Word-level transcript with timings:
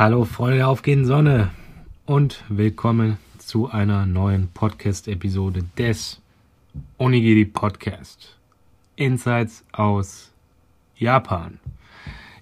Hallo 0.00 0.24
Freunde 0.24 0.56
der 0.56 0.68
aufgehenden 0.70 1.06
Sonne 1.06 1.50
und 2.06 2.42
willkommen 2.48 3.18
zu 3.36 3.68
einer 3.68 4.06
neuen 4.06 4.48
Podcast-Episode 4.48 5.64
des 5.76 6.22
Onigiri 6.96 7.44
Podcast. 7.44 8.38
Insights 8.96 9.62
aus 9.72 10.32
Japan. 10.96 11.60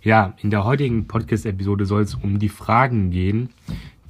Ja, 0.02 0.34
in 0.40 0.50
der 0.50 0.62
heutigen 0.62 1.08
Podcast-Episode 1.08 1.84
soll 1.84 2.02
es 2.02 2.14
um 2.14 2.38
die 2.38 2.48
Fragen 2.48 3.10
gehen, 3.10 3.48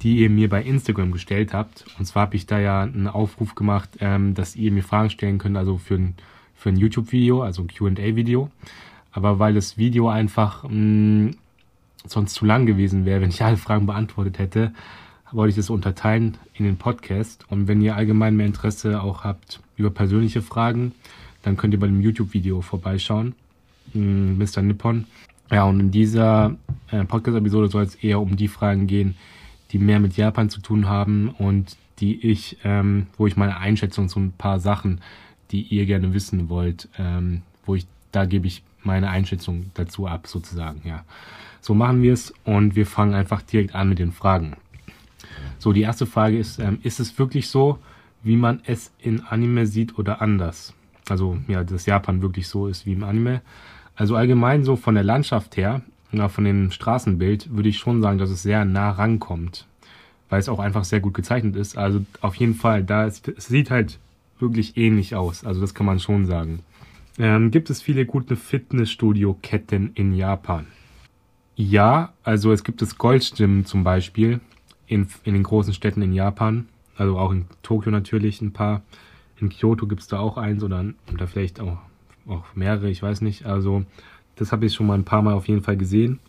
die 0.03 0.17
ihr 0.19 0.29
mir 0.29 0.47
bei 0.47 0.61
Instagram 0.61 1.11
gestellt 1.11 1.51
habt. 1.51 1.85
Und 1.97 2.05
zwar 2.05 2.27
habe 2.27 2.35
ich 2.35 2.45
da 2.45 2.59
ja 2.59 2.83
einen 2.83 3.07
Aufruf 3.07 3.55
gemacht, 3.55 3.89
ähm, 3.99 4.35
dass 4.35 4.55
ihr 4.55 4.71
mir 4.71 4.83
Fragen 4.83 5.09
stellen 5.09 5.39
könnt, 5.39 5.57
also 5.57 5.79
für 5.79 5.95
ein, 5.95 6.13
für 6.53 6.69
ein 6.69 6.77
YouTube-Video, 6.77 7.41
also 7.41 7.63
ein 7.63 7.67
QA-Video. 7.67 8.51
Aber 9.11 9.39
weil 9.39 9.55
das 9.55 9.75
Video 9.75 10.07
einfach 10.07 10.65
mh, 10.65 10.69
mm, 10.69 11.31
sonst 12.05 12.33
zu 12.33 12.45
lang 12.45 12.65
gewesen 12.65 13.05
wäre, 13.05 13.21
wenn 13.21 13.29
ich 13.29 13.43
alle 13.43 13.57
Fragen 13.57 13.85
beantwortet 13.85 14.39
hätte, 14.39 14.73
wollte 15.31 15.51
ich 15.51 15.55
das 15.55 15.69
unterteilen 15.69 16.37
in 16.53 16.65
den 16.65 16.77
Podcast. 16.77 17.45
Und 17.49 17.67
wenn 17.67 17.81
ihr 17.81 17.95
allgemein 17.95 18.35
mehr 18.35 18.47
Interesse 18.47 19.01
auch 19.01 19.23
habt 19.23 19.59
über 19.75 19.89
persönliche 19.89 20.41
Fragen, 20.41 20.93
dann 21.43 21.57
könnt 21.57 21.73
ihr 21.73 21.79
bei 21.79 21.87
dem 21.87 22.01
YouTube-Video 22.01 22.61
vorbeischauen. 22.61 23.35
Mr. 23.93 24.61
Mm, 24.61 24.67
Nippon. 24.67 25.05
Ja, 25.51 25.63
und 25.63 25.79
in 25.79 25.91
dieser 25.91 26.55
äh, 26.91 27.03
Podcast-Episode 27.05 27.69
soll 27.69 27.83
es 27.83 27.95
eher 27.95 28.19
um 28.19 28.35
die 28.35 28.47
Fragen 28.47 28.87
gehen, 28.87 29.15
die 29.71 29.79
mehr 29.79 29.99
mit 29.99 30.15
Japan 30.17 30.49
zu 30.49 30.61
tun 30.61 30.87
haben 30.87 31.29
und 31.37 31.77
die 31.99 32.19
ich, 32.31 32.57
ähm, 32.63 33.07
wo 33.17 33.27
ich 33.27 33.35
meine 33.35 33.57
Einschätzung 33.57 34.09
zu 34.09 34.19
ein 34.19 34.31
paar 34.31 34.59
Sachen, 34.59 35.01
die 35.51 35.61
ihr 35.61 35.85
gerne 35.85 36.13
wissen 36.13 36.49
wollt, 36.49 36.87
ähm, 36.97 37.41
wo 37.65 37.75
ich, 37.75 37.87
da 38.11 38.25
gebe 38.25 38.47
ich 38.47 38.63
meine 38.83 39.09
Einschätzung 39.09 39.71
dazu 39.73 40.07
ab, 40.07 40.27
sozusagen, 40.27 40.81
ja. 40.87 41.03
So 41.61 41.73
machen 41.73 42.01
wir 42.01 42.13
es 42.13 42.33
und 42.43 42.75
wir 42.75 42.85
fangen 42.85 43.13
einfach 43.13 43.41
direkt 43.41 43.75
an 43.75 43.89
mit 43.89 43.99
den 43.99 44.11
Fragen. 44.11 44.55
So, 45.59 45.73
die 45.73 45.81
erste 45.81 46.05
Frage 46.05 46.37
ist, 46.37 46.59
ähm, 46.59 46.79
ist 46.83 46.99
es 46.99 47.19
wirklich 47.19 47.49
so, 47.49 47.79
wie 48.23 48.37
man 48.37 48.61
es 48.65 48.91
in 48.99 49.21
Anime 49.21 49.65
sieht 49.65 49.97
oder 49.97 50.21
anders? 50.21 50.73
Also, 51.09 51.37
ja, 51.47 51.63
dass 51.63 51.85
Japan 51.85 52.21
wirklich 52.21 52.47
so 52.47 52.67
ist 52.67 52.85
wie 52.85 52.93
im 52.93 53.03
Anime. 53.03 53.41
Also 53.95 54.15
allgemein 54.15 54.63
so 54.63 54.75
von 54.75 54.95
der 54.95 55.03
Landschaft 55.03 55.57
her, 55.57 55.81
ja, 56.11 56.29
von 56.29 56.43
dem 56.43 56.71
Straßenbild, 56.71 57.55
würde 57.55 57.69
ich 57.69 57.77
schon 57.77 58.01
sagen, 58.01 58.17
dass 58.17 58.29
es 58.29 58.43
sehr 58.43 58.63
nah 58.65 58.91
rankommt. 58.91 59.67
Weil 60.29 60.39
es 60.39 60.49
auch 60.49 60.59
einfach 60.59 60.83
sehr 60.83 60.99
gut 60.99 61.13
gezeichnet 61.13 61.55
ist. 61.55 61.77
Also 61.77 62.05
auf 62.21 62.35
jeden 62.35 62.55
Fall, 62.55 62.83
da 62.83 63.05
es, 63.05 63.21
es 63.35 63.47
sieht 63.47 63.71
halt 63.71 63.99
wirklich 64.39 64.77
ähnlich 64.77 65.15
aus. 65.15 65.43
Also 65.43 65.59
das 65.59 65.73
kann 65.73 65.85
man 65.85 65.99
schon 65.99 66.25
sagen. 66.25 66.59
Ähm, 67.17 67.51
gibt 67.51 67.69
es 67.69 67.81
viele 67.81 68.05
gute 68.05 68.35
Fitnessstudio-Ketten 68.37 69.91
in 69.95 70.13
Japan? 70.13 70.67
Ja, 71.61 72.13
also 72.23 72.53
es 72.53 72.63
gibt 72.63 72.81
das 72.81 72.97
Goldgym 72.97 73.65
zum 73.65 73.83
Beispiel 73.83 74.39
in, 74.87 75.07
in 75.25 75.33
den 75.33 75.43
großen 75.43 75.73
Städten 75.73 76.01
in 76.01 76.13
Japan. 76.13 76.69
Also 76.95 77.19
auch 77.19 77.33
in 77.33 77.47
Tokio 77.63 77.91
natürlich 77.91 78.39
ein 78.39 78.53
paar. 78.53 78.81
In 79.41 79.49
Kyoto 79.49 79.85
gibt 79.85 79.99
es 79.99 80.07
da 80.07 80.19
auch 80.19 80.37
eins 80.37 80.63
oder, 80.63 80.85
oder 81.11 81.27
vielleicht 81.27 81.59
auch 81.59 81.77
auch 82.29 82.45
mehrere, 82.55 82.89
ich 82.89 83.03
weiß 83.03 83.19
nicht. 83.19 83.45
Also 83.45 83.83
das 84.37 84.53
habe 84.53 84.67
ich 84.67 84.73
schon 84.73 84.87
mal 84.87 84.93
ein 84.93 85.03
paar 85.03 85.21
Mal 85.21 85.33
auf 85.33 85.49
jeden 85.49 85.61
Fall 85.61 85.75
gesehen. 85.75 86.19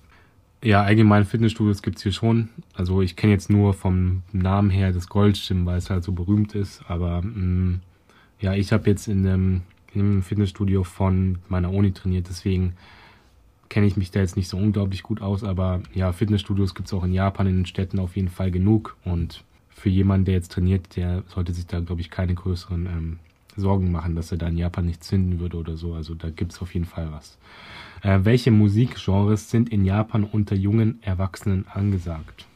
Ja, 0.64 0.83
allgemein 0.83 1.25
Fitnessstudios 1.25 1.81
gibt 1.81 1.98
es 1.98 2.03
hier 2.03 2.12
schon. 2.12 2.48
Also 2.75 3.01
ich 3.01 3.14
kenne 3.14 3.33
jetzt 3.33 3.51
nur 3.51 3.73
vom 3.73 4.25
Namen 4.33 4.69
her 4.69 4.92
das 4.92 5.08
Goldschirm, 5.08 5.64
weil 5.64 5.78
es 5.78 5.91
halt 5.91 6.03
so 6.03 6.11
berühmt 6.11 6.56
ist. 6.56 6.83
Aber 6.89 7.23
mh, 7.23 7.28
mm, 7.28 7.81
ja, 8.41 8.55
ich 8.55 8.73
habe 8.73 8.91
jetzt 8.91 9.06
in 9.06 9.25
einem, 9.25 9.61
in 9.95 10.01
einem 10.01 10.23
Fitnessstudio 10.25 10.83
von 10.83 11.39
meiner 11.48 11.73
Uni 11.73 11.92
trainiert, 11.92 12.28
deswegen 12.28 12.75
kenne 13.70 13.86
ich 13.86 13.96
mich 13.96 14.10
da 14.10 14.20
jetzt 14.20 14.36
nicht 14.36 14.48
so 14.48 14.58
unglaublich 14.58 15.02
gut 15.02 15.22
aus. 15.22 15.42
Aber 15.42 15.80
ja, 15.94 16.12
Fitnessstudios 16.12 16.74
gibt 16.74 16.88
es 16.88 16.92
auch 16.92 17.04
in 17.04 17.14
Japan, 17.14 17.46
in 17.46 17.56
den 17.60 17.66
Städten 17.66 17.98
auf 17.98 18.16
jeden 18.16 18.28
Fall 18.28 18.50
genug. 18.50 18.96
Und 19.04 19.44
für 19.70 19.88
jemanden, 19.88 20.27
der 20.27 20.34
jetzt 20.34 20.52
trainiert, 20.52 20.96
der 20.96 21.22
sollte 21.28 21.54
sich 21.54 21.66
da, 21.66 21.80
glaube 21.80 22.02
ich, 22.02 22.10
keine 22.10 22.34
größeren 22.34 22.86
ähm, 22.86 23.18
Sorgen 23.56 23.90
machen, 23.92 24.16
dass 24.16 24.32
er 24.32 24.38
da 24.38 24.48
in 24.48 24.58
Japan 24.58 24.86
nichts 24.86 25.08
finden 25.08 25.39
würde 25.39 25.56
oder 25.56 25.77
so. 25.77 25.95
Also 25.95 26.14
da 26.14 26.28
gibt 26.28 26.52
es 26.52 26.61
auf 26.61 26.74
jeden 26.74 26.86
Fall 26.86 27.11
was. 27.12 27.39
Äh, 28.02 28.20
welche 28.24 28.50
Musikgenres 28.50 29.50
sind 29.50 29.68
in 29.70 29.84
Japan 29.84 30.24
unter 30.24 30.56
jungen 30.56 30.98
Erwachsenen 31.02 31.64
angesagt? 31.72 32.46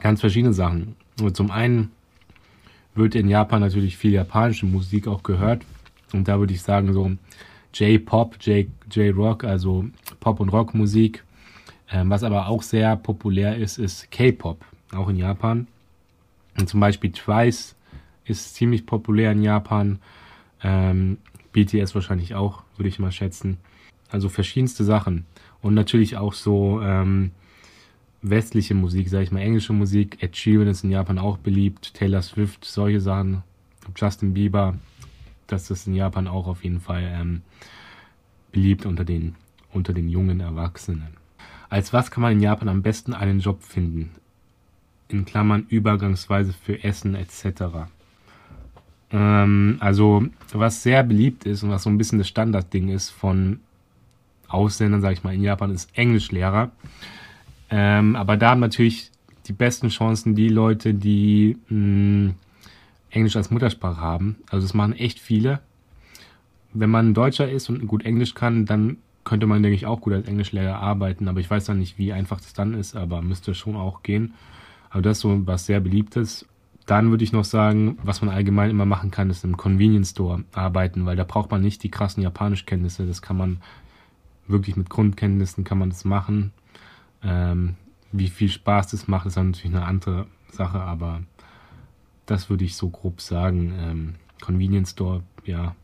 Ganz 0.00 0.20
verschiedene 0.20 0.52
Sachen. 0.52 0.96
Und 1.20 1.36
zum 1.36 1.50
einen 1.50 1.90
wird 2.94 3.14
in 3.14 3.28
Japan 3.28 3.60
natürlich 3.60 3.96
viel 3.96 4.12
japanische 4.12 4.66
Musik 4.66 5.06
auch 5.06 5.22
gehört. 5.22 5.62
Und 6.12 6.28
da 6.28 6.38
würde 6.38 6.52
ich 6.52 6.62
sagen, 6.62 6.92
so 6.92 7.12
J-Pop, 7.72 8.36
J-Rock, 8.42 9.44
also 9.44 9.84
Pop- 10.20 10.40
und 10.40 10.50
Rockmusik. 10.50 11.24
Ähm, 11.90 12.10
was 12.10 12.22
aber 12.22 12.46
auch 12.46 12.62
sehr 12.62 12.96
populär 12.96 13.56
ist, 13.56 13.78
ist 13.78 14.10
K-Pop, 14.10 14.64
auch 14.92 15.08
in 15.08 15.16
Japan. 15.16 15.66
Und 16.58 16.68
zum 16.68 16.80
Beispiel 16.80 17.10
Twice 17.10 17.74
ist 18.24 18.54
ziemlich 18.54 18.86
populär 18.86 19.32
in 19.32 19.42
Japan. 19.42 19.98
Ähm, 20.62 21.18
BTS 21.52 21.94
wahrscheinlich 21.94 22.34
auch, 22.34 22.62
würde 22.76 22.88
ich 22.88 22.98
mal 22.98 23.12
schätzen. 23.12 23.58
Also 24.10 24.28
verschiedenste 24.28 24.84
Sachen. 24.84 25.26
Und 25.62 25.74
natürlich 25.74 26.16
auch 26.16 26.32
so 26.32 26.80
ähm, 26.82 27.32
westliche 28.22 28.74
Musik, 28.74 29.08
sage 29.08 29.24
ich 29.24 29.32
mal, 29.32 29.40
englische 29.40 29.72
Musik. 29.72 30.22
Ed 30.22 30.36
Sheeran 30.36 30.68
ist 30.68 30.84
in 30.84 30.90
Japan 30.90 31.18
auch 31.18 31.38
beliebt. 31.38 31.94
Taylor 31.94 32.22
Swift, 32.22 32.64
solche 32.64 33.00
Sachen. 33.00 33.42
Justin 33.96 34.34
Bieber, 34.34 34.78
das 35.46 35.70
ist 35.70 35.86
in 35.86 35.94
Japan 35.94 36.28
auch 36.28 36.46
auf 36.46 36.62
jeden 36.62 36.80
Fall 36.80 37.02
ähm, 37.02 37.42
beliebt 38.52 38.86
unter 38.86 39.04
den, 39.04 39.34
unter 39.72 39.92
den 39.92 40.08
jungen 40.08 40.40
Erwachsenen. 40.40 41.16
Als 41.68 41.92
was 41.92 42.10
kann 42.10 42.22
man 42.22 42.32
in 42.32 42.40
Japan 42.40 42.68
am 42.68 42.82
besten 42.82 43.14
einen 43.14 43.40
Job 43.40 43.62
finden? 43.62 44.10
In 45.08 45.24
Klammern 45.24 45.66
übergangsweise 45.68 46.52
für 46.52 46.82
Essen 46.82 47.14
etc. 47.14 47.88
Ähm, 49.12 49.76
also, 49.80 50.24
was 50.52 50.82
sehr 50.82 51.02
beliebt 51.02 51.46
ist 51.46 51.62
und 51.62 51.70
was 51.70 51.84
so 51.84 51.90
ein 51.90 51.98
bisschen 51.98 52.18
das 52.18 52.28
Standardding 52.28 52.88
ist 52.88 53.10
von 53.10 53.60
Ausländern, 54.48 55.00
sage 55.00 55.14
ich 55.14 55.24
mal, 55.24 55.34
in 55.34 55.42
Japan, 55.42 55.70
ist 55.70 55.96
Englischlehrer. 55.96 56.70
Ähm, 57.70 58.16
aber 58.16 58.36
da 58.36 58.50
haben 58.50 58.60
natürlich 58.60 59.10
die 59.46 59.52
besten 59.52 59.88
Chancen 59.88 60.34
die 60.34 60.48
Leute, 60.48 60.94
die 60.94 61.56
mh, 61.68 61.76
hm, 61.76 62.34
Englisch 63.10 63.36
als 63.36 63.50
Muttersprache 63.50 64.00
haben. 64.00 64.36
Also 64.50 64.66
das 64.66 64.74
machen 64.74 64.92
echt 64.92 65.18
viele. 65.18 65.60
Wenn 66.72 66.90
man 66.90 67.14
Deutscher 67.14 67.50
ist 67.50 67.68
und 67.68 67.86
gut 67.86 68.04
Englisch 68.04 68.34
kann, 68.34 68.66
dann 68.66 68.98
könnte 69.30 69.46
man, 69.46 69.62
denke 69.62 69.76
ich, 69.76 69.86
auch 69.86 70.00
gut 70.00 70.12
als 70.12 70.26
Englischlehrer 70.26 70.80
arbeiten. 70.80 71.28
Aber 71.28 71.38
ich 71.38 71.48
weiß 71.48 71.64
dann 71.64 71.78
nicht, 71.78 71.98
wie 71.98 72.12
einfach 72.12 72.40
das 72.40 72.52
dann 72.52 72.74
ist, 72.74 72.96
aber 72.96 73.22
müsste 73.22 73.54
schon 73.54 73.76
auch 73.76 74.02
gehen. 74.02 74.34
Aber 74.90 75.02
das 75.02 75.18
ist 75.18 75.20
so 75.20 75.46
was 75.46 75.66
sehr 75.66 75.78
beliebtes. 75.78 76.46
Dann 76.84 77.10
würde 77.10 77.22
ich 77.22 77.30
noch 77.30 77.44
sagen, 77.44 77.96
was 78.02 78.22
man 78.22 78.34
allgemein 78.34 78.70
immer 78.70 78.86
machen 78.86 79.12
kann, 79.12 79.30
ist 79.30 79.44
im 79.44 79.56
Convenience 79.56 80.10
Store 80.10 80.42
arbeiten, 80.52 81.06
weil 81.06 81.14
da 81.14 81.22
braucht 81.22 81.52
man 81.52 81.60
nicht 81.60 81.84
die 81.84 81.92
krassen 81.92 82.24
Japanischkenntnisse. 82.24 83.06
Das 83.06 83.22
kann 83.22 83.36
man 83.36 83.58
wirklich 84.48 84.76
mit 84.76 84.90
Grundkenntnissen 84.90 85.62
kann 85.62 85.78
man 85.78 85.90
das 85.90 86.04
machen. 86.04 86.50
Ähm, 87.22 87.76
wie 88.10 88.30
viel 88.30 88.48
Spaß 88.48 88.88
das 88.88 89.06
macht, 89.06 89.26
ist 89.26 89.36
dann 89.36 89.52
natürlich 89.52 89.76
eine 89.76 89.86
andere 89.86 90.26
Sache, 90.48 90.80
aber 90.80 91.20
das 92.26 92.50
würde 92.50 92.64
ich 92.64 92.74
so 92.74 92.88
grob 92.88 93.20
sagen. 93.20 93.72
Ähm, 93.78 94.14
Convenience 94.40 94.90
Store, 94.90 95.22
ja, 95.44 95.76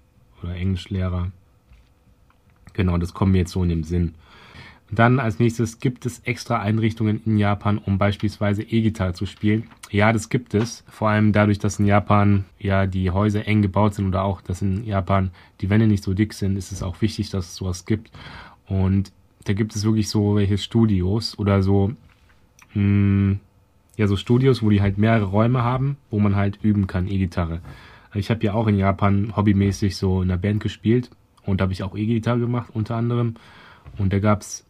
oder 0.43 0.56
Englischlehrer. 0.56 1.31
Genau, 2.76 2.98
das 2.98 3.14
kommt 3.14 3.32
mir 3.32 3.38
jetzt 3.38 3.53
so 3.53 3.62
in 3.62 3.70
den 3.70 3.84
Sinn. 3.84 4.14
Dann 4.91 5.19
als 5.19 5.38
nächstes 5.38 5.81
gibt 5.81 6.04
es 6.04 6.20
extra 6.20 6.60
Einrichtungen 6.60 7.22
in 7.25 7.38
Japan, 7.38 7.78
um 7.78 7.97
beispielsweise 7.97 8.62
E-Gitarre 8.62 9.14
zu 9.14 9.25
spielen. 9.25 9.64
Ja, 9.91 10.12
das 10.12 10.28
gibt 10.28 10.53
es. 10.54 10.84
Vor 10.88 11.09
allem 11.09 11.32
dadurch, 11.32 11.59
dass 11.59 11.81
in 11.81 11.87
Japan 11.87 12.44
ja 12.59 12.87
die 12.87 13.10
Häuser 13.10 13.48
eng 13.48 13.62
gebaut 13.62 13.94
sind 13.94 14.06
oder 14.06 14.22
auch, 14.22 14.42
dass 14.42 14.62
in 14.62 14.84
Japan 14.84 15.31
die 15.60 15.70
Wände 15.70 15.87
nicht 15.87 16.04
so 16.04 16.12
dick 16.12 16.34
sind, 16.34 16.56
ist 16.56 16.70
es 16.70 16.82
auch 16.82 17.00
wichtig, 17.00 17.31
dass 17.31 17.47
es 17.47 17.56
sowas 17.56 17.87
gibt. 17.87 18.10
Und 18.66 19.10
da 19.44 19.54
gibt 19.54 19.75
es 19.75 19.84
wirklich 19.84 20.08
so 20.10 20.37
welche 20.37 20.58
Studios 20.58 21.37
oder 21.38 21.62
so, 21.62 21.93
mh, 22.75 22.75
hm, 22.75 23.41
ja, 23.96 24.06
so 24.06 24.17
Studios, 24.17 24.62
wo 24.62 24.69
die 24.69 24.82
halt 24.82 24.99
mehrere 24.99 25.25
Räume 25.25 25.64
haben, 25.64 25.96
wo 26.11 26.20
man 26.20 26.37
halt 26.37 26.58
üben 26.62 26.87
kann, 26.87 27.08
E-Gitarre. 27.08 27.61
Ich 28.14 28.31
habe 28.31 28.44
ja 28.44 28.52
auch 28.52 28.67
in 28.67 28.76
Japan 28.76 29.32
hobbymäßig 29.34 29.96
so 29.96 30.22
in 30.22 30.31
einer 30.31 30.38
Band 30.38 30.62
gespielt 30.62 31.11
und 31.46 31.60
da 31.60 31.62
habe 31.62 31.72
ich 31.72 31.82
auch 31.82 31.96
E-Gitarre 31.96 32.40
gemacht, 32.40 32.70
unter 32.75 32.96
anderem. 32.96 33.34
Und 33.98 34.12
da 34.12 34.19
gab 34.19 34.43
es 34.43 34.64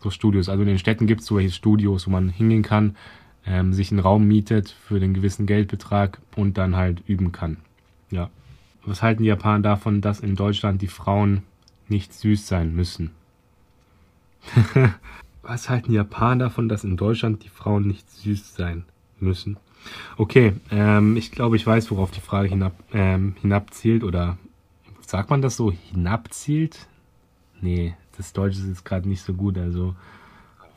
so 0.00 0.10
Studios. 0.10 0.48
Also 0.48 0.62
in 0.62 0.68
den 0.68 0.78
Städten 0.78 1.06
gibt 1.06 1.22
es 1.22 1.26
solche 1.26 1.50
Studios, 1.50 2.06
wo 2.06 2.10
man 2.10 2.28
hingehen 2.28 2.62
kann, 2.62 2.96
ähm, 3.46 3.72
sich 3.72 3.90
einen 3.90 4.00
Raum 4.00 4.26
mietet 4.26 4.70
für 4.70 5.00
den 5.00 5.14
gewissen 5.14 5.46
Geldbetrag 5.46 6.20
und 6.36 6.58
dann 6.58 6.76
halt 6.76 7.02
üben 7.06 7.32
kann. 7.32 7.56
Ja. 8.10 8.30
Was 8.84 9.02
halten 9.02 9.22
die 9.22 9.28
Japaner 9.28 9.62
davon, 9.62 10.00
dass 10.02 10.20
in 10.20 10.36
Deutschland 10.36 10.82
die 10.82 10.88
Frauen 10.88 11.42
nicht 11.88 12.12
süß 12.12 12.46
sein 12.46 12.74
müssen? 12.74 13.10
Was 15.42 15.68
halten 15.68 15.90
die 15.90 15.96
Japaner 15.96 16.46
davon, 16.46 16.68
dass 16.68 16.84
in 16.84 16.96
Deutschland 16.96 17.44
die 17.44 17.48
Frauen 17.48 17.86
nicht 17.86 18.10
süß 18.10 18.54
sein 18.54 18.84
müssen? 19.20 19.56
Okay, 20.16 20.54
ähm, 20.70 21.16
ich 21.16 21.30
glaube, 21.30 21.56
ich 21.56 21.66
weiß, 21.66 21.90
worauf 21.90 22.10
die 22.10 22.20
Frage 22.20 22.48
hinab, 22.48 22.72
ähm, 22.92 23.34
hinabzielt 23.40 24.04
oder 24.04 24.38
sagt 25.14 25.30
man 25.30 25.42
das 25.42 25.56
so? 25.56 25.70
Hinabzielt? 25.70 26.88
Nee, 27.60 27.94
das 28.16 28.32
Deutsche 28.32 28.58
ist 28.58 28.66
jetzt 28.66 28.84
gerade 28.84 29.08
nicht 29.08 29.22
so 29.22 29.32
gut. 29.32 29.56
Also 29.56 29.94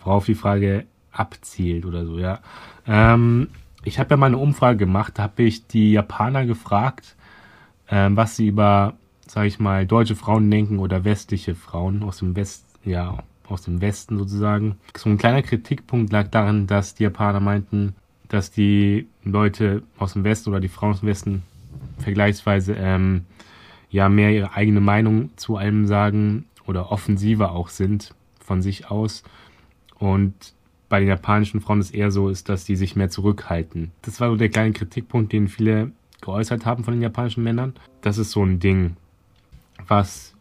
worauf 0.03 0.25
die 0.25 0.35
Frage 0.35 0.85
abzielt 1.11 1.87
oder 1.87 2.05
so, 2.05 2.19
ja. 2.19 2.41
Ähm, 2.85 3.49
ich 3.83 3.97
habe 3.97 4.11
ja 4.11 4.17
mal 4.17 4.27
eine 4.27 4.37
Umfrage 4.37 4.77
gemacht, 4.77 5.13
da 5.17 5.23
habe 5.23 5.41
ich 5.41 5.65
die 5.65 5.91
Japaner 5.91 6.45
gefragt, 6.45 7.15
ähm, 7.89 8.15
was 8.15 8.35
sie 8.35 8.49
über, 8.49 8.93
sage 9.25 9.47
ich 9.47 9.59
mal, 9.59 9.87
deutsche 9.87 10.15
Frauen 10.15 10.51
denken 10.51 10.77
oder 10.77 11.03
westliche 11.03 11.55
Frauen 11.55 12.03
aus 12.03 12.19
dem 12.19 12.35
West, 12.35 12.63
ja, 12.85 13.23
aus 13.49 13.63
dem 13.63 13.81
Westen 13.81 14.19
sozusagen. 14.19 14.77
So 14.95 15.09
ein 15.09 15.17
kleiner 15.17 15.41
Kritikpunkt 15.41 16.11
lag 16.11 16.27
darin, 16.27 16.67
dass 16.67 16.93
die 16.93 17.05
Japaner 17.05 17.39
meinten, 17.39 17.95
dass 18.27 18.51
die 18.51 19.07
Leute 19.23 19.81
aus 19.97 20.13
dem 20.13 20.23
Westen 20.23 20.51
oder 20.51 20.59
die 20.59 20.67
Frauen 20.67 20.91
aus 20.91 20.99
dem 20.99 21.09
Westen 21.09 21.41
vergleichsweise 21.97 22.75
ähm, 22.75 23.25
ja 23.89 24.09
mehr 24.09 24.31
ihre 24.31 24.53
eigene 24.53 24.81
Meinung 24.81 25.29
zu 25.35 25.57
allem 25.57 25.87
sagen 25.87 26.45
oder 26.65 26.91
offensiver 26.91 27.51
auch 27.51 27.69
sind 27.69 28.13
von 28.39 28.61
sich 28.61 28.89
aus. 28.91 29.23
Und 29.97 30.33
bei 30.89 30.99
den 30.99 31.09
japanischen 31.09 31.61
Frauen 31.61 31.79
es 31.79 31.91
eher 31.91 32.11
so 32.11 32.29
ist, 32.29 32.49
dass 32.49 32.65
die 32.65 32.75
sich 32.75 32.95
mehr 32.95 33.09
zurückhalten. 33.09 33.91
Das 34.01 34.21
war 34.21 34.29
so 34.29 34.35
der 34.35 34.49
kleine 34.49 34.73
Kritikpunkt, 34.73 35.33
den 35.33 35.47
viele 35.47 35.91
geäußert 36.21 36.65
haben 36.65 36.83
von 36.83 36.93
den 36.93 37.01
japanischen 37.01 37.43
Männern. 37.43 37.73
Das 38.01 38.17
ist 38.17 38.31
so 38.31 38.43
ein 38.43 38.59
Ding, 38.59 38.95
was 39.87 40.33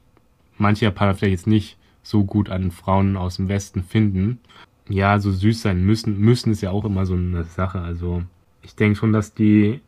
manche 0.59 0.85
Japaner 0.85 1.15
vielleicht 1.15 1.33
jetzt 1.33 1.47
nicht 1.47 1.77
so 2.03 2.25
gut 2.25 2.51
an 2.51 2.71
Frauen 2.71 3.17
aus 3.17 3.37
dem 3.37 3.49
Westen 3.49 3.83
finden. 3.83 4.39
Ja, 4.89 5.19
so 5.19 5.33
süß 5.33 5.63
sein 5.63 5.85
müssen, 5.85 6.19
müssen 6.19 6.53
ist 6.53 6.61
ja 6.61 6.71
auch 6.71 6.85
immer 6.85 7.07
so 7.07 7.15
eine 7.15 7.45
Sache. 7.45 7.81
Also 7.81 8.23
ich 8.63 8.77
denke 8.77 8.97
schon, 8.97 9.13
dass 9.13 9.35
die 9.35 9.81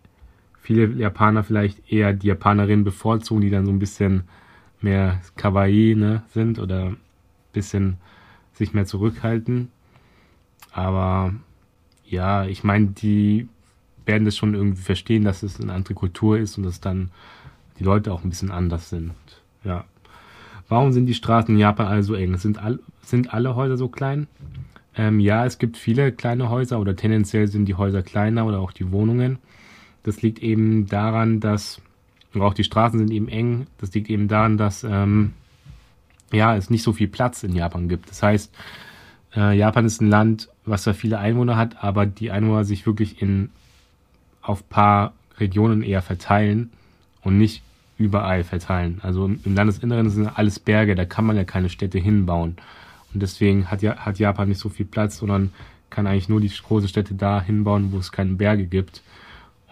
viele 0.69 0.89
Japaner 0.89 1.45
vielleicht 1.45 1.91
eher 1.91 2.13
die 2.13 2.27
Japanerinnen 2.27 2.85
bevorzugen, 2.85 3.41
die 3.41 3.49
dann 3.49 3.65
so 3.65 3.73
ein 3.73 3.79
bisschen 3.79 4.25
mehr 4.83 5.19
kawaii 5.35 5.95
ne, 5.95 6.23
sind 6.35 6.59
oder 6.59 6.89
ein 6.89 6.99
bisschen 7.55 7.97
sich 8.53 8.75
mehr 8.75 8.85
zurückhalten. 8.85 9.71
Aber 10.71 11.33
ja, 12.05 12.45
ich 12.45 12.65
meine, 12.65 12.89
die 12.89 13.49
werden 14.05 14.27
das 14.27 14.37
schon 14.37 14.53
irgendwie 14.53 14.83
verstehen, 14.83 15.25
dass 15.25 15.43
es 15.43 15.59
eine 15.59 15.73
andere 15.73 15.95
Kultur 15.95 16.37
ist 16.37 16.59
und 16.59 16.65
dass 16.65 16.83
dann 16.83 17.13
die 17.79 17.85
Leute 17.85 18.13
auch 18.13 18.23
ein 18.23 18.29
bisschen 18.29 18.51
anders 18.51 18.91
sind. 18.91 19.13
Ja. 19.65 19.87
Warum 20.69 20.93
sind 20.93 21.07
die 21.07 21.15
Straßen 21.15 21.55
in 21.55 21.61
Japan 21.61 21.87
also 21.87 22.13
eng? 22.13 22.37
Sind, 22.37 22.63
all, 22.63 22.79
sind 23.01 23.33
alle 23.33 23.57
Häuser 23.57 23.79
so 23.79 23.89
klein? 23.89 24.27
Ähm, 24.95 25.19
ja, 25.19 25.47
es 25.47 25.57
gibt 25.57 25.79
viele 25.79 26.13
kleine 26.13 26.51
Häuser 26.51 26.79
oder 26.79 26.95
tendenziell 26.95 27.49
sind 27.49 27.65
die 27.65 27.77
Häuser 27.77 28.03
kleiner 28.03 28.45
oder 28.45 28.59
auch 28.59 28.73
die 28.73 28.93
Wohnungen. 28.93 29.39
Das 30.03 30.23
liegt 30.23 30.39
eben 30.41 30.87
daran, 30.87 31.41
dass, 31.41 31.81
auch 32.39 32.55
die 32.55 32.65
Straßen 32.65 32.99
sind 32.99 33.11
eben 33.11 33.29
eng. 33.29 33.67
Das 33.79 33.93
liegt 33.95 34.09
eben 34.11 34.29
daran, 34.29 34.57
dass 34.57 34.85
ähm, 34.85 35.33
ja, 36.33 36.57
es 36.57 36.71
nicht 36.71 36.83
so 36.83 36.93
viel 36.93 37.09
Platz 37.09 37.43
in 37.43 37.55
Japan 37.55 37.89
gibt. 37.89 38.11
Das 38.11 38.23
heißt, 38.23 38.55
äh, 39.37 39.57
Japan 39.57 39.85
ist 39.85 40.01
ein 40.01 40.09
Land, 40.09 40.49
was 40.65 40.83
zwar 40.83 40.95
viele 40.95 41.19
Einwohner 41.19 41.57
hat, 41.57 41.83
aber 41.83 42.07
die 42.07 42.31
Einwohner 42.31 42.65
sich 42.65 42.87
wirklich 42.87 43.23
in 43.23 43.51
auf 44.43 44.69
paar 44.69 45.13
Regionen 45.39 45.83
eher 45.83 46.03
verteilen 46.03 46.71
und 47.23 47.39
nicht 47.39 47.63
überall 47.99 48.45
verteilen. 48.45 49.01
Also 49.03 49.27
im 49.27 49.55
Landesinneren 49.55 50.09
sind 50.11 50.27
alles 50.27 50.59
Berge, 50.59 50.95
da 50.95 51.05
kann 51.05 51.27
man 51.27 51.37
ja 51.37 51.45
keine 51.45 51.69
Städte 51.69 51.99
hinbauen. 51.99 52.57
Und 53.13 53.23
deswegen 53.23 53.71
hat, 53.71 53.83
hat 53.83 54.19
Japan 54.19 54.49
nicht 54.49 54.61
so 54.61 54.69
viel 54.69 54.87
Platz, 54.87 55.19
sondern 55.19 55.53
kann 55.91 56.07
eigentlich 56.07 56.29
nur 56.29 56.41
die 56.41 56.49
große 56.51 56.89
Städte 56.89 57.15
da 57.15 57.41
hinbauen, 57.41 57.93
wo 57.93 57.99
es 57.99 58.13
keine 58.13 58.35
Berge 58.35 58.67
gibt. 58.67 59.03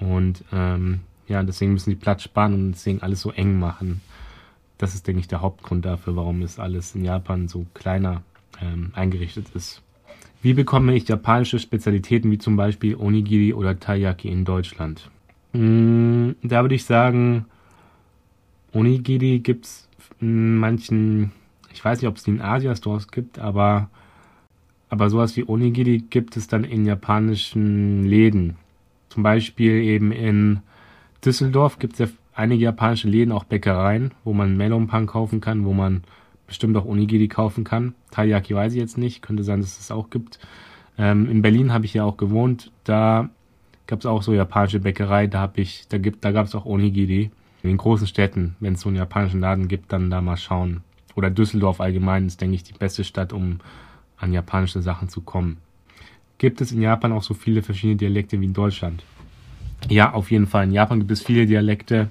Und 0.00 0.44
ähm, 0.52 1.00
ja, 1.28 1.42
deswegen 1.42 1.72
müssen 1.72 1.90
die 1.90 1.96
Platz 1.96 2.22
sparen 2.22 2.54
und 2.54 2.72
deswegen 2.72 3.02
alles 3.02 3.20
so 3.20 3.30
eng 3.32 3.58
machen. 3.58 4.00
Das 4.78 4.94
ist, 4.94 5.06
denke 5.06 5.20
ich, 5.20 5.28
der 5.28 5.40
Hauptgrund 5.40 5.84
dafür, 5.84 6.16
warum 6.16 6.42
es 6.42 6.58
alles 6.58 6.94
in 6.94 7.04
Japan 7.04 7.48
so 7.48 7.66
kleiner 7.74 8.22
ähm, 8.60 8.90
eingerichtet 8.94 9.46
ist. 9.54 9.82
Wie 10.42 10.54
bekomme 10.54 10.94
ich 10.94 11.08
japanische 11.08 11.58
Spezialitäten 11.58 12.30
wie 12.30 12.38
zum 12.38 12.56
Beispiel 12.56 12.94
Onigiri 12.96 13.54
oder 13.54 13.78
Taiyaki 13.80 14.28
in 14.28 14.44
Deutschland? 14.44 15.10
Mm, 15.52 16.32
da 16.42 16.62
würde 16.62 16.74
ich 16.74 16.84
sagen, 16.84 17.46
Onigiri 18.72 19.38
gibt 19.38 19.64
es 19.64 19.88
in 20.20 20.58
manchen, 20.58 21.32
ich 21.72 21.84
weiß 21.84 22.00
nicht, 22.00 22.08
ob 22.08 22.16
es 22.16 22.24
die 22.24 22.30
in 22.32 22.42
Asia-Stores 22.42 23.08
gibt, 23.08 23.38
aber, 23.38 23.88
aber 24.90 25.10
sowas 25.10 25.36
wie 25.36 25.48
Onigiri 25.48 26.04
gibt 26.10 26.36
es 26.36 26.46
dann 26.46 26.64
in 26.64 26.84
japanischen 26.84 28.04
Läden. 28.04 28.56
Zum 29.16 29.22
Beispiel 29.22 29.82
eben 29.82 30.12
in 30.12 30.60
Düsseldorf 31.24 31.78
gibt 31.78 31.94
es 31.94 31.98
ja 32.00 32.06
einige 32.34 32.64
japanische 32.64 33.08
Läden, 33.08 33.32
auch 33.32 33.44
Bäckereien, 33.44 34.10
wo 34.24 34.34
man 34.34 34.58
Melonpan 34.58 35.06
kaufen 35.06 35.40
kann, 35.40 35.64
wo 35.64 35.72
man 35.72 36.04
bestimmt 36.46 36.76
auch 36.76 36.84
Onigiri 36.84 37.26
kaufen 37.26 37.64
kann. 37.64 37.94
Taiyaki 38.10 38.54
weiß 38.54 38.74
ich 38.74 38.78
jetzt 38.78 38.98
nicht, 38.98 39.22
könnte 39.22 39.42
sein, 39.42 39.62
dass 39.62 39.70
es 39.70 39.78
das 39.78 39.90
auch 39.90 40.10
gibt. 40.10 40.38
Ähm, 40.98 41.30
in 41.30 41.40
Berlin 41.40 41.72
habe 41.72 41.86
ich 41.86 41.94
ja 41.94 42.04
auch 42.04 42.18
gewohnt, 42.18 42.72
da 42.84 43.30
gab 43.86 44.00
es 44.00 44.04
auch 44.04 44.22
so 44.22 44.34
japanische 44.34 44.80
Bäckerei, 44.80 45.28
da 45.28 45.40
habe 45.40 45.62
ich, 45.62 45.88
da 45.88 45.96
gibt, 45.96 46.22
da 46.22 46.30
gab 46.32 46.44
es 46.44 46.54
auch 46.54 46.66
Onigiri. 46.66 47.30
In 47.62 47.70
den 47.70 47.78
großen 47.78 48.06
Städten, 48.06 48.54
wenn 48.60 48.74
es 48.74 48.82
so 48.82 48.90
einen 48.90 48.98
japanischen 48.98 49.40
Laden 49.40 49.66
gibt, 49.66 49.94
dann 49.94 50.10
da 50.10 50.20
mal 50.20 50.36
schauen. 50.36 50.82
Oder 51.14 51.30
Düsseldorf 51.30 51.80
allgemein 51.80 52.26
ist, 52.26 52.42
denke 52.42 52.56
ich, 52.56 52.64
die 52.64 52.74
beste 52.74 53.02
Stadt, 53.02 53.32
um 53.32 53.60
an 54.18 54.34
japanische 54.34 54.82
Sachen 54.82 55.08
zu 55.08 55.22
kommen. 55.22 55.56
Gibt 56.38 56.60
es 56.60 56.72
in 56.72 56.82
Japan 56.82 57.12
auch 57.12 57.22
so 57.22 57.34
viele 57.34 57.62
verschiedene 57.62 57.96
Dialekte 57.96 58.40
wie 58.40 58.44
in 58.44 58.52
Deutschland? 58.52 59.02
Ja, 59.88 60.12
auf 60.12 60.30
jeden 60.30 60.46
Fall. 60.46 60.64
In 60.64 60.72
Japan 60.72 60.98
gibt 61.00 61.10
es 61.10 61.22
viele 61.22 61.46
Dialekte. 61.46 62.08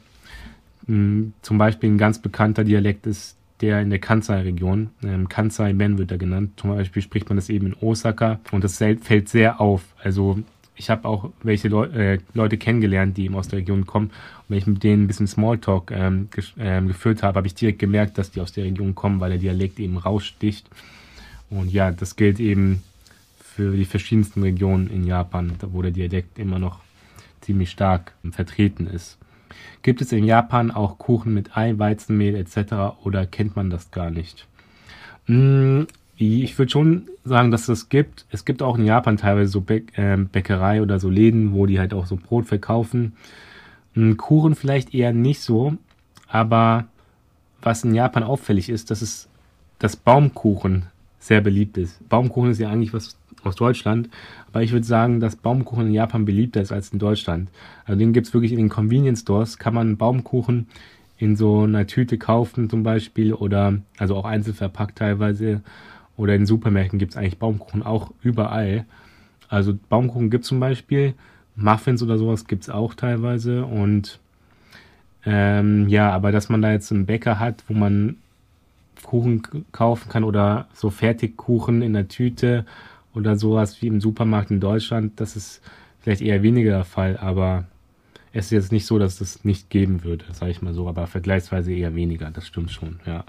Hm, 0.88 1.34
zum 1.42 1.58
Beispiel 1.58 1.90
ein 1.90 1.98
ganz 1.98 2.20
bekannter 2.20 2.64
Dialekt 2.64 3.08
ist 3.08 3.38
der 3.62 3.82
in 3.82 3.90
der 3.90 4.00
Kansai-Region. 4.00 4.90
Ähm, 5.04 5.30
Kansai-Ben 5.30 5.98
wird 5.98 6.12
er 6.12 6.18
genannt. 6.18 6.52
Zum 6.58 6.72
Beispiel 6.72 7.02
spricht 7.02 7.30
man 7.30 7.38
das 7.38 7.50
eben 7.50 7.68
in 7.68 7.76
Osaka 7.80 8.40
und 8.52 8.64
das 8.64 8.78
fällt 8.78 9.30
sehr 9.30 9.62
auf. 9.62 9.82
Also 10.04 10.40
ich 10.76 10.90
habe 10.90 11.08
auch 11.08 11.32
welche 11.42 11.70
Leu 11.70 11.86
äh, 11.86 12.20
Leute 12.34 12.58
kennengelernt, 12.58 13.16
die 13.16 13.26
eben 13.26 13.36
aus 13.36 13.48
der 13.48 13.60
Region 13.60 13.86
kommen. 13.86 14.08
Und 14.08 14.50
wenn 14.50 14.58
ich 14.58 14.68
mit 14.68 14.84
denen 14.84 15.04
ein 15.04 15.08
bisschen 15.08 15.28
Smalltalk 15.28 15.92
ähm, 15.92 16.28
ähm, 16.60 16.88
geführt 16.88 17.24
habe, 17.24 17.38
habe 17.38 17.48
ich 17.48 17.56
direkt 17.56 17.80
gemerkt, 17.80 18.18
dass 18.18 18.32
die 18.32 18.42
aus 18.42 18.52
der 18.52 18.66
Region 18.66 18.94
kommen, 18.94 19.20
weil 19.22 19.30
der 19.30 19.40
Dialekt 19.40 19.80
eben 19.80 19.98
raussticht. 19.98 20.68
Und 21.50 21.72
ja, 21.72 21.92
das 21.92 22.18
gilt 22.18 22.40
eben 22.40 22.84
für 23.56 23.78
die 23.78 23.86
verschiedensten 23.86 24.42
Regionen 24.42 24.90
in 24.90 25.06
Japan, 25.06 25.54
wo 25.72 25.82
der 25.82 25.92
Dialekt 25.92 26.40
immer 26.40 26.60
noch 26.60 26.80
ziemlich 27.40 27.72
stark 27.72 28.14
vertreten 28.32 28.86
ist. 28.86 29.18
Gibt 29.82 30.02
es 30.02 30.12
in 30.12 30.26
Japan 30.26 30.72
auch 30.72 30.98
Kuchen 30.98 31.34
mit 31.34 31.56
Ei, 31.56 31.78
Weizenmehl 31.78 32.36
etc. 32.36 32.98
oder 33.06 33.26
kennt 33.26 33.56
man 33.56 33.70
das 33.70 33.92
gar 33.92 34.12
nicht? 34.12 34.46
Hm, 35.28 35.88
ich 36.18 36.58
würde 36.60 36.70
schon 36.70 37.08
sagen, 37.24 37.50
dass 37.50 37.62
es 37.62 37.68
das 37.68 37.90
gibt. 37.90 38.26
Es 38.30 38.44
gibt 38.44 38.62
auch 38.62 38.78
in 38.78 38.84
Japan 38.84 39.16
teilweise 39.16 39.52
so 39.52 39.62
Bä 39.62 39.84
äh, 39.96 40.18
Bäckerei 40.18 40.82
oder 40.82 41.00
so 41.00 41.10
Läden, 41.10 41.54
wo 41.54 41.66
die 41.66 41.80
halt 41.80 41.94
auch 41.94 42.08
so 42.08 42.18
Brot 42.18 42.48
verkaufen. 42.48 43.14
Hm, 43.94 44.18
Kuchen 44.18 44.56
vielleicht 44.56 44.94
eher 44.94 45.14
nicht 45.14 45.40
so, 45.40 45.78
aber 46.28 46.88
was 47.62 47.86
in 47.86 47.96
Japan 47.96 48.24
auffällig 48.24 48.68
ist, 48.68 48.92
dass 48.92 49.02
es 49.02 49.30
das 49.80 49.96
Baumkuchen 49.96 50.88
sehr 51.20 51.40
beliebt 51.42 51.78
ist. 51.78 52.08
Baumkuchen 52.10 52.52
ist 52.52 52.60
ja 52.60 52.70
eigentlich 52.70 52.94
was 52.94 53.18
aus 53.46 53.56
Deutschland, 53.56 54.10
aber 54.48 54.64
ich 54.64 54.72
würde 54.72 54.86
sagen, 54.86 55.20
dass 55.20 55.36
Baumkuchen 55.36 55.88
in 55.88 55.94
Japan 55.94 56.26
beliebter 56.26 56.62
ist 56.62 56.72
als 56.72 56.90
in 56.90 57.00
Deutschland. 57.00 57.50
Also 57.86 58.00
den 58.00 58.14
gibt 58.14 58.28
es 58.28 58.34
wirklich 58.34 58.52
in 58.52 58.58
den 58.58 58.70
Convenience 58.70 59.22
Stores, 59.22 59.58
kann 59.58 59.74
man 59.74 59.98
Baumkuchen 59.98 60.68
in 61.18 61.36
so 61.36 61.64
einer 61.64 61.88
Tüte 61.88 62.18
kaufen 62.18 62.70
zum 62.70 62.84
Beispiel 62.84 63.34
oder 63.34 63.80
also 63.98 64.16
auch 64.16 64.26
einzelverpackt 64.26 64.98
teilweise. 64.98 65.62
Oder 66.18 66.36
in 66.36 66.46
Supermärkten 66.46 67.00
gibt 67.00 67.12
es 67.12 67.18
eigentlich 67.18 67.40
Baumkuchen 67.40 67.84
auch 67.84 68.12
überall. 68.22 68.86
Also 69.50 69.78
Baumkuchen 69.90 70.30
gibt 70.30 70.44
es 70.44 70.48
zum 70.48 70.60
Beispiel, 70.60 71.14
Muffins 71.56 72.02
oder 72.02 72.18
sowas 72.18 72.48
gibt 72.48 72.64
es 72.64 72.70
auch 72.70 72.94
teilweise. 72.94 73.66
Und 73.66 74.20
ähm, 75.26 75.90
ja, 75.90 76.12
aber 76.12 76.32
dass 76.32 76.50
man 76.50 76.62
da 76.62 76.72
jetzt 76.72 76.92
einen 76.92 77.06
Bäcker 77.06 77.40
hat, 77.40 77.64
wo 77.68 77.74
man 77.74 78.18
Kuchen 79.04 79.44
kaufen 79.72 80.10
kann 80.10 80.24
oder 80.24 80.68
so 80.74 80.90
Fertigkuchen 80.90 81.82
in 81.82 81.94
der 81.94 82.08
Tüte 82.08 82.66
oder 83.16 83.36
sowas 83.38 83.82
wie 83.82 83.88
im 83.88 84.02
Supermarkt 84.02 84.52
in 84.52 84.60
Deutschland, 84.60 85.20
das 85.20 85.36
ist 85.36 85.62
vielleicht 86.02 86.22
eher 86.22 86.44
weniger 86.44 86.72
der 86.72 86.84
Fall, 86.84 87.18
aber 87.18 87.66
es 88.34 88.46
ist 88.46 88.52
jetzt 88.52 88.72
nicht 88.72 88.86
so, 88.86 89.00
dass 89.00 89.14
es 89.14 89.34
das 89.34 89.46
nicht 89.46 89.70
geben 89.70 90.04
würde, 90.04 90.26
sage 90.34 90.52
ich 90.52 90.62
mal 90.62 90.74
so, 90.74 90.88
aber 90.88 91.08
vergleichsweise 91.08 91.74
eher 91.74 91.96
weniger, 91.96 92.30
das 92.32 92.46
stimmt 92.46 92.72
schon, 92.72 93.00
ja. 93.06 93.24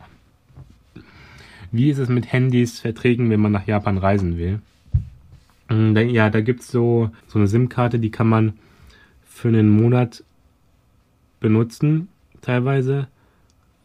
Wie 1.72 1.90
ist 1.90 1.98
es 1.98 2.08
mit 2.08 2.32
Handys, 2.32 2.80
Verträgen, 2.80 3.30
wenn 3.30 3.40
man 3.40 3.52
nach 3.52 3.66
Japan 3.66 3.98
reisen 3.98 4.38
will? 4.38 4.60
Mm, 5.68 5.96
ja, 5.96 6.30
da 6.30 6.40
gibt 6.40 6.60
es 6.60 6.68
so, 6.68 7.10
so 7.26 7.38
eine 7.38 7.48
SIM-Karte, 7.48 7.98
die 7.98 8.10
kann 8.10 8.28
man 8.28 8.54
für 9.26 9.48
einen 9.48 9.68
Monat 9.68 10.24
benutzen, 11.40 12.08
teilweise. 12.40 13.08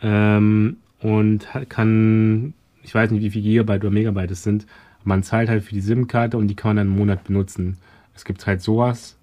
Ähm, 0.01 0.77
und 0.99 1.47
kann, 1.69 2.53
ich 2.83 2.93
weiß 2.93 3.11
nicht, 3.11 3.23
wie 3.23 3.31
viel 3.31 3.41
Gigabyte 3.41 3.81
oder 3.81 3.91
Megabyte 3.91 4.31
es 4.31 4.43
sind, 4.43 4.67
man 5.03 5.23
zahlt 5.23 5.49
halt 5.49 5.63
für 5.63 5.73
die 5.73 5.81
SIM-Karte 5.81 6.37
und 6.37 6.47
die 6.47 6.55
kann 6.55 6.69
man 6.69 6.77
dann 6.77 6.87
einen 6.87 6.97
Monat 6.97 7.23
benutzen. 7.23 7.77
Es 8.13 8.25
gibt 8.25 8.45
halt 8.45 8.61
sowas. 8.61 9.17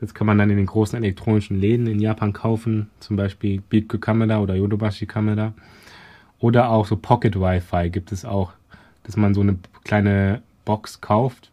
Das 0.00 0.14
kann 0.14 0.26
man 0.26 0.38
dann 0.38 0.48
in 0.48 0.56
den 0.56 0.66
großen 0.66 0.96
elektronischen 0.96 1.60
Läden 1.60 1.86
in 1.86 2.00
Japan 2.00 2.32
kaufen, 2.32 2.88
zum 3.00 3.16
Beispiel 3.16 3.60
Bitco 3.60 3.98
Kamera 3.98 4.40
oder 4.40 4.54
Yodobashi 4.54 5.06
Kamera. 5.06 5.52
Oder 6.38 6.70
auch 6.70 6.86
so 6.86 6.96
Pocket 6.96 7.38
Wi-Fi 7.38 7.90
gibt 7.90 8.12
es 8.12 8.24
auch, 8.24 8.52
dass 9.02 9.16
man 9.16 9.34
so 9.34 9.42
eine 9.42 9.58
kleine 9.84 10.42
Box 10.64 11.00
kauft, 11.00 11.50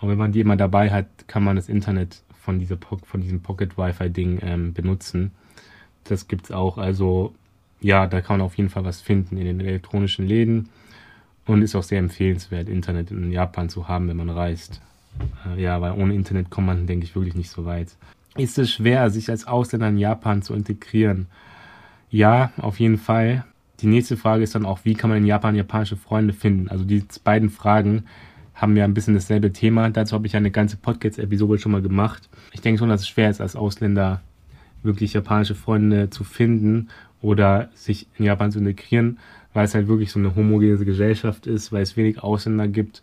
Und 0.00 0.08
wenn 0.08 0.18
man 0.18 0.32
die 0.32 0.40
immer 0.40 0.56
dabei 0.56 0.90
hat, 0.90 1.06
kann 1.26 1.44
man 1.44 1.56
das 1.56 1.68
Internet 1.68 2.22
von, 2.40 2.58
dieser, 2.58 2.78
von 3.04 3.20
diesem 3.20 3.40
Pocket-Wi-Fi-Ding 3.40 4.38
ähm, 4.42 4.72
benutzen. 4.72 5.32
Das 6.04 6.28
gibt's 6.28 6.50
auch. 6.52 6.78
Also 6.78 7.34
ja, 7.80 8.06
da 8.06 8.20
kann 8.20 8.38
man 8.38 8.46
auf 8.46 8.56
jeden 8.56 8.70
Fall 8.70 8.84
was 8.84 9.00
finden 9.00 9.36
in 9.36 9.44
den 9.44 9.60
elektronischen 9.60 10.26
Läden. 10.26 10.68
Und 11.46 11.62
ist 11.62 11.74
auch 11.74 11.82
sehr 11.82 11.98
empfehlenswert, 11.98 12.68
Internet 12.68 13.10
in 13.10 13.30
Japan 13.30 13.68
zu 13.68 13.86
haben, 13.88 14.08
wenn 14.08 14.16
man 14.16 14.30
reist. 14.30 14.80
Äh, 15.46 15.62
ja, 15.62 15.80
weil 15.80 15.92
ohne 15.92 16.14
Internet 16.14 16.50
kommt 16.50 16.66
man, 16.66 16.86
denke 16.86 17.04
ich, 17.04 17.14
wirklich 17.14 17.34
nicht 17.34 17.50
so 17.50 17.64
weit. 17.64 17.88
Ist 18.36 18.58
es 18.58 18.72
schwer, 18.72 19.10
sich 19.10 19.30
als 19.30 19.46
Ausländer 19.46 19.88
in 19.88 19.98
Japan 19.98 20.42
zu 20.42 20.54
integrieren? 20.54 21.26
Ja, 22.10 22.52
auf 22.56 22.80
jeden 22.80 22.98
Fall. 22.98 23.44
Die 23.80 23.86
nächste 23.86 24.16
Frage 24.16 24.42
ist 24.42 24.54
dann 24.54 24.66
auch, 24.66 24.80
wie 24.84 24.94
kann 24.94 25.10
man 25.10 25.18
in 25.18 25.26
Japan 25.26 25.54
japanische 25.54 25.96
Freunde 25.96 26.32
finden? 26.32 26.68
Also 26.68 26.84
die 26.84 27.04
beiden 27.22 27.50
Fragen 27.50 28.04
haben 28.54 28.76
ja 28.76 28.84
ein 28.84 28.94
bisschen 28.94 29.14
dasselbe 29.14 29.52
Thema. 29.52 29.90
Dazu 29.90 30.14
habe 30.14 30.26
ich 30.26 30.36
eine 30.36 30.50
ganze 30.50 30.76
Podcast-Episode 30.76 31.58
schon 31.58 31.72
mal 31.72 31.82
gemacht. 31.82 32.28
Ich 32.52 32.60
denke 32.60 32.78
schon, 32.78 32.88
dass 32.88 33.02
es 33.02 33.08
schwer 33.08 33.30
ist, 33.30 33.40
als 33.40 33.56
Ausländer 33.56 34.22
wirklich 34.82 35.12
japanische 35.12 35.54
Freunde 35.54 36.10
zu 36.10 36.24
finden 36.24 36.88
oder 37.20 37.70
sich 37.74 38.06
in 38.18 38.26
Japan 38.26 38.52
zu 38.52 38.58
integrieren, 38.58 39.18
weil 39.54 39.64
es 39.64 39.74
halt 39.74 39.88
wirklich 39.88 40.10
so 40.12 40.18
eine 40.18 40.34
homogene 40.34 40.76
Gesellschaft 40.84 41.46
ist, 41.46 41.72
weil 41.72 41.82
es 41.82 41.96
wenig 41.96 42.22
Ausländer 42.22 42.68
gibt, 42.68 43.02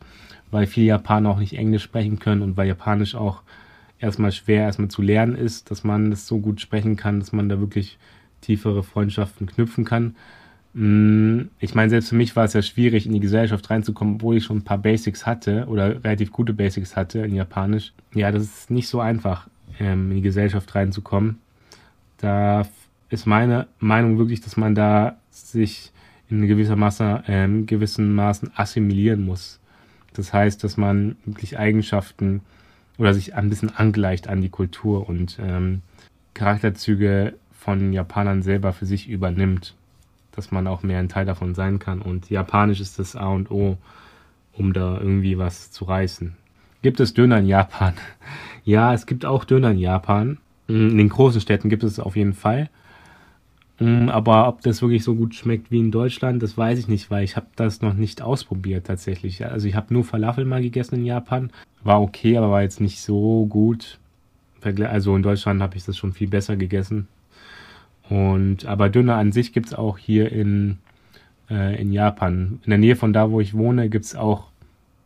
weil 0.52 0.68
viele 0.68 0.88
Japaner 0.88 1.30
auch 1.30 1.40
nicht 1.40 1.54
Englisch 1.54 1.84
sprechen 1.84 2.20
können 2.20 2.42
und 2.42 2.58
weil 2.58 2.68
Japanisch 2.68 3.16
auch 3.16 3.42
erstmal 4.00 4.32
schwer 4.32 4.64
erstmal 4.64 4.90
zu 4.90 5.02
lernen 5.02 5.36
ist, 5.36 5.72
dass 5.72 5.84
man 5.84 6.12
das 6.12 6.28
so 6.28 6.40
gut 6.40 6.60
sprechen 6.60 6.98
kann, 6.98 7.20
dass 7.20 7.32
man 7.32 7.50
da 7.50 7.60
wirklich 7.60 7.98
tiefere 8.42 8.84
Freundschaften 8.84 9.48
knüpfen 9.48 9.86
kann. 9.86 10.16
Mm, 10.74 11.44
ich 11.60 11.76
meine, 11.76 11.90
selbst 11.90 12.10
für 12.10 12.16
mich 12.16 12.36
war 12.36 12.46
es 12.46 12.54
ja 12.54 12.62
schwierig, 12.62 13.06
in 13.06 13.14
die 13.14 13.20
Gesellschaft 13.20 13.70
reinzukommen, 13.70 14.16
obwohl 14.16 14.38
ich 14.38 14.44
schon 14.44 14.58
ein 14.58 14.64
paar 14.64 14.78
Basics 14.78 15.26
hatte 15.26 15.68
oder 15.68 16.04
relativ 16.04 16.32
gute 16.32 16.54
Basics 16.54 16.96
hatte 16.96 17.20
in 17.20 17.36
Japanisch. 17.36 17.94
Ja, 18.14 18.32
das 18.32 18.44
ist 18.44 18.72
nicht 18.72 18.88
so 18.88 19.00
einfach, 19.00 19.48
ähm, 19.80 20.10
in 20.10 20.18
die 20.18 20.22
Gesellschaft 20.22 20.74
reinzukommen. 20.76 21.38
Da 22.18 22.68
ist 23.10 23.26
meine 23.26 23.68
Meinung 23.80 24.18
wirklich, 24.18 24.42
dass 24.42 24.58
man 24.58 24.76
da 24.76 25.18
sich 25.30 25.92
in 26.32 26.48
gewisser 26.48 26.76
Maße, 26.76 27.24
ähm, 27.28 27.66
gewissen 27.66 28.16
Maßen 28.16 28.52
assimilieren 28.56 29.26
muss. 29.26 29.60
Das 30.14 30.34
heißt, 30.34 30.64
dass 30.64 30.78
man 30.78 31.18
wirklich 31.26 31.60
Eigenschaften 31.60 32.42
oder 32.98 33.14
sich 33.14 33.36
ein 33.36 33.50
bisschen 33.50 33.76
angleicht 33.76 34.28
an 34.28 34.42
die 34.42 34.50
Kultur 34.50 35.08
und 35.08 35.38
ähm, 35.42 35.82
Charakterzüge 36.34 37.34
von 37.52 37.94
Japanern 37.94 38.42
selber 38.42 38.74
für 38.74 38.86
sich 38.86 39.10
übernimmt, 39.10 39.76
dass 40.32 40.52
man 40.52 40.68
auch 40.68 40.84
mehr 40.84 41.00
ein 41.00 41.10
Teil 41.10 41.26
davon 41.26 41.54
sein 41.54 41.80
kann. 41.80 42.02
Und 42.02 42.30
Japanisch 42.30 42.80
ist 42.80 42.98
das 43.00 43.16
A 43.16 43.28
und 43.28 43.52
O, 43.52 43.78
um 44.54 44.74
da 44.74 44.98
irgendwie 44.98 45.38
was 45.38 45.72
zu 45.72 45.86
reißen. 45.86 46.36
Gibt 46.82 47.00
es 47.00 47.14
Döner 47.14 47.40
in 47.40 47.48
Japan? 47.48 47.94
Ja, 48.64 48.94
es 48.94 49.08
gibt 49.08 49.26
auch 49.26 49.44
Döner 49.44 49.72
in 49.72 49.80
Japan. 49.80 50.38
In 50.68 50.96
den 50.96 51.10
großen 51.10 51.42
Städten 51.42 51.68
gibt 51.68 51.84
es 51.84 52.00
auf 52.00 52.16
jeden 52.16 52.36
Fall. 52.36 52.70
Mm, 53.82 54.10
aber 54.10 54.48
ob 54.48 54.62
das 54.62 54.84
wirklich 54.84 55.04
so 55.04 55.16
gut 55.16 55.34
schmeckt 55.34 55.72
wie 55.72 55.80
in 55.80 55.90
Deutschland, 55.90 56.44
das 56.44 56.56
weiß 56.56 56.78
ich 56.78 56.88
nicht, 56.88 57.10
weil 57.10 57.24
ich 57.24 57.36
habe 57.36 57.48
das 57.56 57.82
noch 57.82 57.96
nicht 57.96 58.22
ausprobiert 58.22 58.86
tatsächlich. 58.86 59.44
Also 59.44 59.68
ich 59.68 59.74
habe 59.76 59.92
nur 59.92 60.04
Falafel 60.04 60.46
mal 60.46 60.62
gegessen 60.62 60.96
in 60.96 61.06
Japan. 61.06 61.50
War 61.84 62.00
okay, 62.00 62.38
aber 62.38 62.52
war 62.52 62.62
jetzt 62.62 62.80
nicht 62.80 63.02
so 63.02 63.48
gut. 63.48 63.98
Also 64.64 65.16
in 65.16 65.24
Deutschland 65.24 65.64
habe 65.64 65.78
ich 65.78 65.84
das 65.84 65.98
schon 65.98 66.14
viel 66.14 66.28
besser 66.28 66.58
gegessen. 66.58 67.08
Und 68.08 68.66
aber 68.66 68.90
Döner 68.90 69.16
an 69.16 69.32
sich 69.32 69.52
gibt 69.52 69.68
es 69.68 69.74
auch 69.74 69.98
hier 69.98 70.32
in, 70.32 70.78
äh, 71.50 71.82
in 71.82 71.92
Japan. 71.92 72.60
In 72.64 72.70
der 72.70 72.78
Nähe 72.78 72.96
von 72.96 73.14
da, 73.14 73.32
wo 73.32 73.42
ich 73.42 73.56
wohne, 73.56 73.90
gibt 73.90 74.06
es 74.06 74.16
auch 74.16 74.50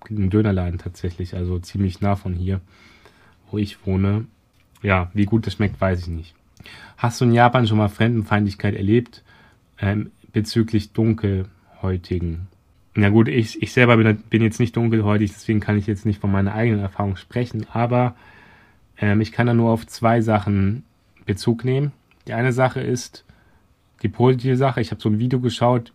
einen 0.10 0.30
Dönerladen 0.30 0.80
tatsächlich. 0.80 1.34
Also 1.34 1.60
ziemlich 1.60 2.02
nah 2.02 2.18
von 2.18 2.34
hier, 2.34 2.60
wo 3.52 3.58
ich 3.58 3.86
wohne. 3.86 4.26
Ja, 4.84 5.10
wie 5.14 5.26
gut 5.26 5.48
das 5.48 5.54
schmeckt, 5.54 5.80
weiß 5.80 6.02
ich 6.02 6.08
nicht. 6.08 6.36
Hast 6.98 7.20
du 7.20 7.26
in 7.26 7.34
Japan 7.34 7.68
schon 7.68 7.78
mal 7.78 7.90
Fremdenfeindlichkeit 7.90 8.76
erlebt 8.76 9.24
ähm, 9.80 10.12
bezüglich 10.32 10.94
Dunkelhäutigen? 10.94 12.48
Na 12.94 13.10
gut, 13.10 13.28
ich, 13.28 13.62
ich 13.62 13.74
selber 13.74 13.98
bin, 13.98 14.18
bin, 14.30 14.42
jetzt 14.42 14.60
nicht 14.60 14.76
dunkelhäutig, 14.78 15.34
deswegen 15.34 15.60
kann 15.60 15.78
ich 15.78 15.86
jetzt 15.86 16.06
nicht 16.06 16.22
von 16.22 16.32
meiner 16.32 16.54
eigenen 16.54 16.80
Erfahrung 16.80 17.18
sprechen, 17.18 17.66
aber 17.72 18.16
ähm, 18.98 19.20
ich 19.20 19.34
kann 19.34 19.48
da 19.48 19.54
nur 19.54 19.72
auf 19.72 19.86
zwei 19.86 20.22
Sachen 20.22 20.84
Bezug 21.26 21.66
nehmen. 21.66 21.92
Die 22.28 22.34
eine 22.34 22.54
Sache 22.54 22.80
ist 22.80 23.26
die 24.02 24.10
positive 24.10 24.56
Sache. 24.56 24.82
Ich 24.82 24.92
habe 24.92 25.02
so 25.02 25.10
ein 25.10 25.20
Video 25.20 25.40
geschaut, 25.40 25.92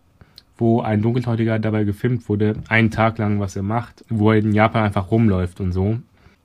wo 0.57 0.81
ein 0.81 1.01
Dunkelhäutiger 1.01 1.57
dabei 1.57 1.85
gefilmt 1.85 2.29
wurde, 2.29 2.55
einen 2.67 2.91
Tag 2.91 3.17
lang, 3.17 3.39
was 3.39 3.55
er 3.55 3.63
macht, 3.63 4.05
wo 4.09 4.31
er 4.31 4.37
in 4.37 4.53
Japan 4.53 4.83
einfach 4.83 5.09
rumläuft 5.09 5.59
und 5.59 5.71
so. 5.71 5.99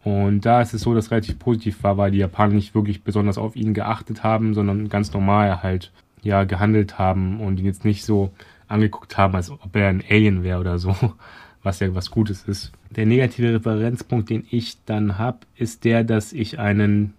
Und 0.07 0.43
da 0.47 0.63
ist 0.63 0.73
es 0.73 0.83
so, 0.83 0.95
dass 0.95 1.11
relativ 1.11 1.37
positiv 1.41 1.83
war, 1.83 1.97
weil 1.97 2.13
die 2.13 2.19
Japaner 2.19 2.55
nicht 2.55 2.77
wirklich 2.77 3.03
besonders 3.03 3.39
auf 3.39 3.57
ihn 3.57 3.75
geachtet 3.75 4.23
haben, 4.23 4.55
sondern 4.55 4.89
ganz 4.89 5.13
normal 5.13 5.65
halt 5.65 5.91
ja 6.23 6.45
gehandelt 6.45 6.97
haben 6.97 7.41
und 7.41 7.59
ihn 7.59 7.67
jetzt 7.67 7.85
nicht 7.85 8.05
so 8.05 8.31
angeguckt 8.69 9.19
haben, 9.19 9.35
als 9.35 9.51
ob 9.51 9.75
er 9.75 9.89
ein 9.89 10.05
Alien 10.09 10.45
wäre 10.45 10.61
oder 10.61 10.79
so, 10.79 10.95
was 11.65 11.81
ja 11.81 11.93
was 11.93 12.13
Gutes 12.13 12.45
ist. 12.45 12.71
Der 12.91 13.05
negative 13.05 13.55
Referenzpunkt, 13.55 14.31
den 14.31 14.47
ich 14.49 14.77
dann 14.85 15.19
habe, 15.19 15.39
ist 15.57 15.85
der, 15.85 16.05
dass 16.05 16.33
ich 16.33 16.61
einen 16.61 17.15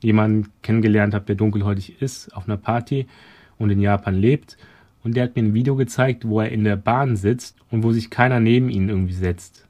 jemanden 0.00 0.48
kennengelernt 0.62 1.12
habe, 1.12 1.26
der 1.26 1.36
dunkelhäutig 1.36 2.00
ist, 2.00 2.34
auf 2.34 2.48
einer 2.48 2.56
Party 2.56 3.06
und 3.58 3.68
in 3.68 3.82
Japan 3.82 4.14
lebt. 4.14 4.56
Und 5.04 5.14
der 5.14 5.24
hat 5.24 5.36
mir 5.36 5.42
ein 5.42 5.52
Video 5.52 5.76
gezeigt, 5.76 6.26
wo 6.26 6.40
er 6.40 6.50
in 6.50 6.64
der 6.64 6.76
Bahn 6.76 7.16
sitzt 7.16 7.58
und 7.70 7.82
wo 7.82 7.92
sich 7.92 8.08
keiner 8.08 8.40
neben 8.40 8.70
ihn 8.70 8.88
irgendwie 8.88 9.12
setzt. 9.12 9.66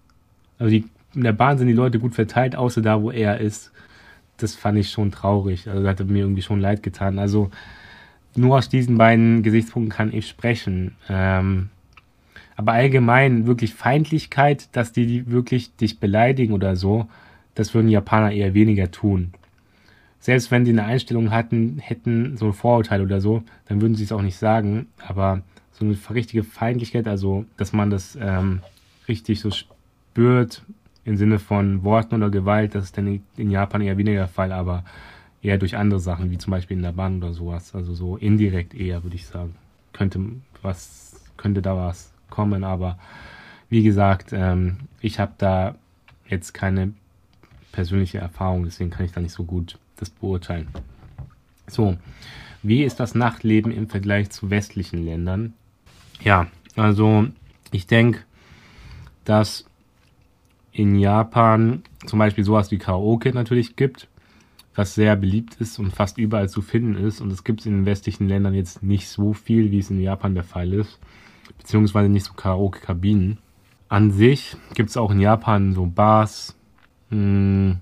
Also 0.60 0.70
die 0.70 0.84
in 1.14 1.22
der 1.22 1.32
Bahn 1.32 1.58
sind 1.58 1.68
die 1.68 1.72
Leute 1.72 1.98
gut 1.98 2.14
verteilt, 2.14 2.56
außer 2.56 2.82
da, 2.82 3.02
wo 3.02 3.10
er 3.10 3.38
ist. 3.38 3.72
Das 4.36 4.54
fand 4.54 4.78
ich 4.78 4.90
schon 4.90 5.10
traurig. 5.10 5.68
Also 5.68 5.82
das 5.82 6.00
hat 6.00 6.06
mir 6.06 6.20
irgendwie 6.20 6.42
schon 6.42 6.60
leid 6.60 6.82
getan. 6.82 7.18
Also 7.18 7.50
nur 8.36 8.56
aus 8.56 8.68
diesen 8.68 8.96
beiden 8.96 9.42
Gesichtspunkten 9.42 9.90
kann 9.90 10.12
ich 10.12 10.28
sprechen. 10.28 10.96
Ähm, 11.08 11.68
aber 12.56 12.72
allgemein 12.72 13.46
wirklich 13.46 13.74
Feindlichkeit, 13.74 14.68
dass 14.72 14.92
die 14.92 15.30
wirklich 15.30 15.74
dich 15.76 15.98
beleidigen 15.98 16.52
oder 16.52 16.76
so, 16.76 17.08
das 17.54 17.74
würden 17.74 17.88
Japaner 17.88 18.32
eher 18.32 18.54
weniger 18.54 18.90
tun. 18.90 19.32
Selbst 20.20 20.50
wenn 20.50 20.66
sie 20.66 20.72
eine 20.72 20.84
Einstellung 20.84 21.30
hatten, 21.30 21.78
hätten 21.78 22.36
so 22.36 22.46
ein 22.46 22.52
Vorurteil 22.52 23.00
oder 23.00 23.20
so, 23.20 23.42
dann 23.66 23.80
würden 23.80 23.94
sie 23.94 24.04
es 24.04 24.12
auch 24.12 24.22
nicht 24.22 24.36
sagen. 24.36 24.86
Aber 25.06 25.42
so 25.72 25.84
eine 25.84 25.96
richtige 26.14 26.44
Feindlichkeit, 26.44 27.08
also 27.08 27.46
dass 27.56 27.72
man 27.72 27.90
das 27.90 28.16
ähm, 28.20 28.60
richtig 29.08 29.40
so 29.40 29.50
spürt, 29.50 30.62
im 31.04 31.16
Sinne 31.16 31.38
von 31.38 31.82
Worten 31.82 32.14
oder 32.14 32.30
Gewalt, 32.30 32.74
das 32.74 32.84
ist 32.84 32.98
dann 32.98 33.22
in 33.36 33.50
Japan 33.50 33.80
eher 33.80 33.96
weniger 33.96 34.20
der 34.20 34.28
Fall, 34.28 34.52
aber 34.52 34.84
eher 35.42 35.58
durch 35.58 35.76
andere 35.76 36.00
Sachen, 36.00 36.30
wie 36.30 36.38
zum 36.38 36.50
Beispiel 36.50 36.76
in 36.76 36.82
der 36.82 36.92
Bahn 36.92 37.18
oder 37.18 37.32
sowas. 37.32 37.74
Also 37.74 37.94
so 37.94 38.16
indirekt 38.16 38.74
eher, 38.74 39.02
würde 39.02 39.16
ich 39.16 39.26
sagen. 39.26 39.54
Könnte 39.92 40.20
was, 40.62 41.20
könnte 41.36 41.62
da 41.62 41.76
was 41.76 42.12
kommen, 42.28 42.64
aber 42.64 42.98
wie 43.68 43.82
gesagt, 43.82 44.32
ähm, 44.32 44.76
ich 45.00 45.18
habe 45.18 45.32
da 45.38 45.76
jetzt 46.28 46.52
keine 46.52 46.92
persönliche 47.72 48.18
Erfahrung, 48.18 48.64
deswegen 48.64 48.90
kann 48.90 49.06
ich 49.06 49.12
da 49.12 49.20
nicht 49.20 49.32
so 49.32 49.44
gut 49.44 49.78
das 49.96 50.10
beurteilen. 50.10 50.68
So, 51.66 51.96
wie 52.62 52.84
ist 52.84 53.00
das 53.00 53.14
Nachtleben 53.14 53.72
im 53.72 53.88
Vergleich 53.88 54.30
zu 54.30 54.50
westlichen 54.50 55.04
Ländern? 55.04 55.54
Ja, 56.22 56.48
also 56.76 57.28
ich 57.70 57.86
denke, 57.86 58.20
dass 59.24 59.69
in 60.72 60.96
Japan 60.96 61.82
zum 62.06 62.18
Beispiel 62.18 62.44
sowas 62.44 62.70
wie 62.70 62.78
Karaoke 62.78 63.32
natürlich 63.32 63.76
gibt, 63.76 64.08
was 64.74 64.94
sehr 64.94 65.16
beliebt 65.16 65.56
ist 65.56 65.78
und 65.78 65.92
fast 65.92 66.18
überall 66.18 66.48
zu 66.48 66.62
finden 66.62 66.94
ist. 66.94 67.20
Und 67.20 67.32
es 67.32 67.44
gibt 67.44 67.60
es 67.60 67.66
in 67.66 67.72
den 67.72 67.86
westlichen 67.86 68.28
Ländern 68.28 68.54
jetzt 68.54 68.82
nicht 68.82 69.08
so 69.08 69.32
viel, 69.32 69.70
wie 69.70 69.78
es 69.78 69.90
in 69.90 70.00
Japan 70.00 70.34
der 70.34 70.44
Fall 70.44 70.72
ist, 70.72 70.98
beziehungsweise 71.58 72.08
nicht 72.08 72.24
so 72.24 72.34
Karaoke-Kabinen. 72.34 73.38
An 73.88 74.12
sich 74.12 74.56
gibt 74.74 74.90
es 74.90 74.96
auch 74.96 75.10
in 75.10 75.20
Japan 75.20 75.74
so 75.74 75.86
Bars, 75.86 76.56
mh, 77.10 77.16
hm, 77.16 77.76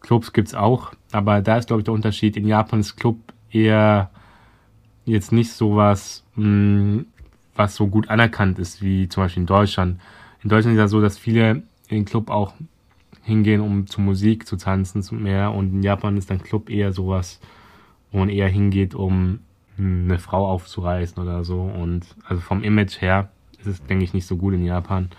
Clubs 0.00 0.32
gibt 0.32 0.48
es 0.48 0.54
auch, 0.54 0.92
aber 1.12 1.40
da 1.40 1.56
ist, 1.56 1.66
glaube 1.66 1.80
ich, 1.80 1.84
der 1.84 1.94
Unterschied. 1.94 2.36
In 2.36 2.46
Japan 2.46 2.80
ist 2.80 2.96
Club 2.96 3.16
eher 3.50 4.10
jetzt 5.06 5.32
nicht 5.32 5.50
sowas, 5.52 6.24
mh, 6.36 6.44
hm, 6.44 7.06
was 7.56 7.74
so 7.74 7.86
gut 7.86 8.08
anerkannt 8.08 8.58
ist, 8.58 8.82
wie 8.82 9.08
zum 9.08 9.24
Beispiel 9.24 9.42
in 9.42 9.46
Deutschland. 9.46 10.00
In 10.42 10.50
Deutschland 10.50 10.76
ist 10.76 10.80
ja 10.80 10.88
so, 10.88 11.00
dass 11.00 11.18
viele 11.18 11.62
in 11.88 11.96
den 11.98 12.04
Club 12.04 12.30
auch 12.30 12.54
hingehen, 13.22 13.60
um 13.60 13.86
zu 13.86 14.00
Musik 14.00 14.46
zu 14.46 14.56
tanzen, 14.56 15.02
zu 15.02 15.14
mehr. 15.14 15.52
Und 15.52 15.72
in 15.72 15.82
Japan 15.82 16.16
ist 16.16 16.30
dann 16.30 16.42
Club 16.42 16.70
eher 16.70 16.92
sowas, 16.92 17.40
wo 18.12 18.18
man 18.18 18.28
eher 18.28 18.48
hingeht, 18.48 18.94
um 18.94 19.40
eine 19.78 20.18
Frau 20.18 20.48
aufzureißen 20.48 21.20
oder 21.22 21.44
so. 21.44 21.62
Und 21.62 22.06
also 22.26 22.40
vom 22.40 22.62
Image 22.62 23.00
her 23.00 23.30
ist 23.58 23.66
es, 23.66 23.82
denke 23.84 24.04
ich, 24.04 24.14
nicht 24.14 24.26
so 24.26 24.36
gut 24.36 24.54
in 24.54 24.64
Japan. 24.64 25.10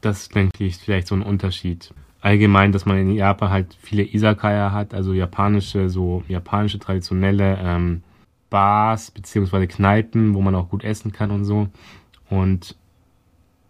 Das 0.00 0.28
denke 0.28 0.64
ich, 0.64 0.74
ist 0.74 0.82
vielleicht 0.82 1.06
so 1.06 1.14
ein 1.14 1.22
Unterschied. 1.22 1.92
Allgemein, 2.22 2.72
dass 2.72 2.86
man 2.86 2.98
in 2.98 3.12
Japan 3.12 3.50
halt 3.50 3.76
viele 3.80 4.02
Isakaya 4.02 4.72
hat, 4.72 4.94
also 4.94 5.12
japanische, 5.12 5.88
so 5.88 6.22
japanische 6.28 6.78
traditionelle 6.78 7.58
ähm, 7.60 8.02
Bars 8.50 9.10
beziehungsweise 9.10 9.66
Kneipen, 9.66 10.34
wo 10.34 10.40
man 10.42 10.54
auch 10.54 10.68
gut 10.68 10.84
essen 10.84 11.12
kann 11.12 11.30
und 11.30 11.44
so. 11.44 11.68
Und 12.28 12.76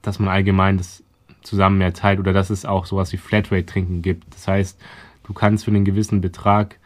dass 0.02 0.18
man 0.18 0.28
allgemein 0.28 0.78
das 0.78 1.04
zusammen 1.42 1.78
mehr 1.78 1.92
teilt 1.92 2.18
oder 2.18 2.32
dass 2.32 2.50
es 2.50 2.64
auch 2.64 2.86
sowas 2.86 3.12
wie 3.12 3.16
Flatrate-Trinken 3.16 4.02
gibt. 4.02 4.34
Das 4.34 4.48
heißt, 4.48 4.80
du 5.24 5.32
kannst 5.32 5.64
für 5.64 5.70
einen 5.70 5.84
gewissen 5.84 6.20
Betrag 6.20 6.76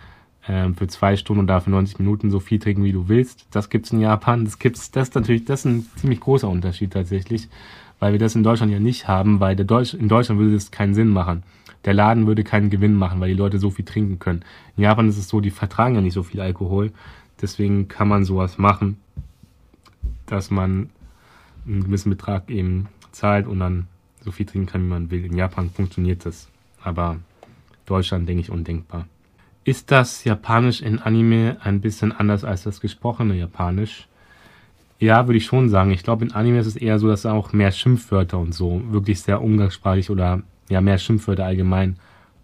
ähm, 0.48 0.74
für 0.74 0.86
zwei 0.86 1.16
Stunden 1.16 1.40
und 1.40 1.46
dafür 1.46 1.70
90 1.70 1.98
Minuten 1.98 2.30
so 2.30 2.40
viel 2.40 2.58
trinken, 2.58 2.84
wie 2.84 2.92
du 2.92 3.08
willst. 3.08 3.46
Das 3.50 3.70
gibt's 3.70 3.92
in 3.92 4.00
Japan. 4.00 4.44
Das 4.44 4.58
gibt's, 4.58 4.90
das 4.90 5.08
ist 5.08 5.14
natürlich, 5.14 5.44
das 5.44 5.60
ist 5.60 5.66
ein 5.66 5.86
ziemlich 5.96 6.20
großer 6.20 6.48
Unterschied 6.48 6.92
tatsächlich, 6.92 7.48
weil 7.98 8.12
wir 8.12 8.18
das 8.18 8.34
in 8.34 8.42
Deutschland 8.42 8.70
ja 8.72 8.78
nicht 8.78 9.08
haben, 9.08 9.40
weil 9.40 9.56
der 9.56 9.64
Deutsch, 9.64 9.94
in 9.94 10.08
Deutschland 10.08 10.40
würde 10.40 10.54
das 10.54 10.70
keinen 10.70 10.94
Sinn 10.94 11.08
machen. 11.08 11.42
Der 11.84 11.94
Laden 11.94 12.26
würde 12.26 12.44
keinen 12.44 12.70
Gewinn 12.70 12.94
machen, 12.94 13.20
weil 13.20 13.28
die 13.28 13.34
Leute 13.34 13.58
so 13.58 13.70
viel 13.70 13.84
trinken 13.84 14.18
können. 14.18 14.42
In 14.76 14.84
Japan 14.84 15.08
ist 15.08 15.18
es 15.18 15.28
so, 15.28 15.40
die 15.40 15.50
vertragen 15.50 15.94
ja 15.94 16.00
nicht 16.00 16.14
so 16.14 16.22
viel 16.22 16.40
Alkohol. 16.40 16.92
Deswegen 17.40 17.88
kann 17.88 18.08
man 18.08 18.24
sowas 18.24 18.58
machen, 18.58 18.98
dass 20.26 20.50
man 20.50 20.90
einen 21.66 21.84
gewissen 21.84 22.10
Betrag 22.10 22.50
eben 22.50 22.88
zahlt 23.12 23.46
und 23.46 23.60
dann 23.60 23.86
so 24.24 24.32
viel 24.32 24.46
trinken 24.46 24.66
kann, 24.66 24.82
wie 24.82 24.88
man 24.88 25.10
will. 25.10 25.24
In 25.24 25.36
Japan 25.36 25.70
funktioniert 25.70 26.24
das. 26.24 26.48
Aber 26.82 27.18
Deutschland, 27.86 28.28
denke 28.28 28.40
ich, 28.42 28.50
undenkbar. 28.50 29.06
Ist 29.64 29.90
das 29.90 30.24
Japanisch 30.24 30.82
in 30.82 30.98
Anime 30.98 31.56
ein 31.62 31.80
bisschen 31.80 32.12
anders 32.12 32.44
als 32.44 32.64
das 32.64 32.80
gesprochene 32.80 33.34
Japanisch? 33.34 34.08
Ja, 34.98 35.26
würde 35.26 35.38
ich 35.38 35.46
schon 35.46 35.68
sagen. 35.68 35.90
Ich 35.90 36.02
glaube, 36.02 36.24
in 36.24 36.32
Anime 36.32 36.58
ist 36.58 36.66
es 36.66 36.76
eher 36.76 36.98
so, 36.98 37.08
dass 37.08 37.26
auch 37.26 37.52
mehr 37.52 37.72
Schimpfwörter 37.72 38.38
und 38.38 38.54
so 38.54 38.82
wirklich 38.90 39.20
sehr 39.20 39.42
umgangssprachlich 39.42 40.10
oder 40.10 40.42
ja 40.68 40.80
mehr 40.80 40.98
Schimpfwörter 40.98 41.44
allgemein 41.44 41.96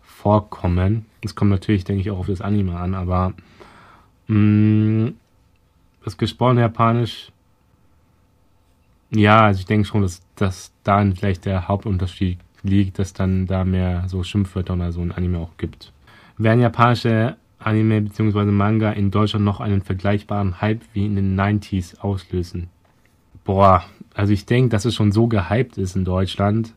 vorkommen. 0.02 1.06
Das 1.22 1.34
kommt 1.34 1.50
natürlich, 1.50 1.84
denke 1.84 2.02
ich, 2.02 2.10
auch 2.10 2.18
auf 2.18 2.26
das 2.26 2.40
Anime 2.40 2.76
an, 2.76 2.94
aber 2.94 3.34
mh, 4.26 4.36
mm, 4.36 5.14
das 6.04 6.16
gesprochene 6.16 6.62
Japanisch, 6.62 7.30
ja, 9.10 9.46
also 9.46 9.60
ich 9.60 9.66
denke 9.66 9.86
schon, 9.86 10.02
dass, 10.02 10.22
dass 10.36 10.72
da 10.84 11.04
vielleicht 11.14 11.44
der 11.44 11.68
Hauptunterschied 11.68 12.38
liegt, 12.62 12.98
dass 12.98 13.12
dann 13.12 13.46
da 13.46 13.64
mehr 13.64 14.04
so 14.06 14.22
Schimpfwörter 14.22 14.74
oder 14.74 14.92
so 14.92 15.00
ein 15.00 15.12
Anime 15.12 15.38
auch 15.38 15.56
gibt. 15.56 15.92
Werden 16.38 16.60
japanische 16.60 17.36
Anime 17.58 18.02
bzw. 18.02 18.44
Manga 18.46 18.90
in 18.92 19.10
Deutschland 19.10 19.44
noch 19.44 19.60
einen 19.60 19.82
vergleichbaren 19.82 20.60
Hype 20.60 20.82
wie 20.92 21.06
in 21.06 21.16
den 21.16 21.38
90s 21.38 21.98
auslösen? 21.98 22.68
Boah, 23.44 23.84
also 24.14 24.32
ich 24.32 24.46
denke, 24.46 24.70
dass 24.70 24.84
es 24.84 24.94
schon 24.94 25.12
so 25.12 25.26
gehypt 25.26 25.76
ist 25.76 25.96
in 25.96 26.04
Deutschland, 26.04 26.74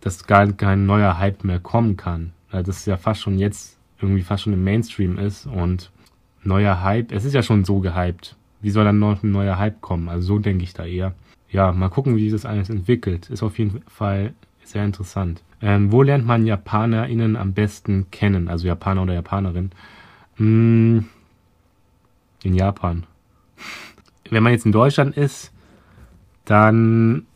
dass 0.00 0.26
gar 0.26 0.50
kein 0.52 0.86
neuer 0.86 1.18
Hype 1.18 1.44
mehr 1.44 1.60
kommen 1.60 1.96
kann. 1.96 2.32
Also 2.50 2.66
das 2.66 2.78
ist 2.78 2.86
ja 2.86 2.96
fast 2.96 3.20
schon 3.20 3.38
jetzt 3.38 3.78
irgendwie 4.00 4.22
fast 4.22 4.42
schon 4.42 4.52
im 4.52 4.64
Mainstream 4.64 5.18
ist 5.18 5.46
und 5.46 5.90
neuer 6.42 6.82
Hype, 6.82 7.12
es 7.12 7.24
ist 7.24 7.34
ja 7.34 7.42
schon 7.42 7.64
so 7.64 7.80
gehypt. 7.80 8.36
Wie 8.60 8.70
soll 8.70 8.84
dann 8.84 8.98
noch 8.98 9.22
ein 9.22 9.30
neuer 9.30 9.58
Hype 9.58 9.80
kommen? 9.80 10.08
Also 10.08 10.26
so 10.26 10.38
denke 10.38 10.64
ich 10.64 10.74
da 10.74 10.84
eher. 10.84 11.14
Ja, 11.52 11.70
mal 11.70 11.90
gucken, 11.90 12.16
wie 12.16 12.30
sich 12.30 12.32
das 12.32 12.50
alles 12.50 12.70
entwickelt. 12.70 13.28
Ist 13.28 13.42
auf 13.42 13.58
jeden 13.58 13.82
Fall 13.86 14.32
sehr 14.64 14.84
interessant. 14.84 15.42
Ähm, 15.60 15.92
wo 15.92 16.02
lernt 16.02 16.26
man 16.26 16.46
JapanerInnen 16.46 17.36
am 17.36 17.52
besten 17.52 18.10
kennen? 18.10 18.48
Also 18.48 18.66
Japaner 18.66 19.02
oder 19.02 19.12
Japanerin? 19.12 19.70
Hm, 20.36 21.04
in 22.42 22.54
Japan. 22.54 23.04
Wenn 24.30 24.42
man 24.42 24.52
jetzt 24.52 24.64
in 24.64 24.72
Deutschland 24.72 25.14
ist, 25.16 25.52
dann 26.46 27.26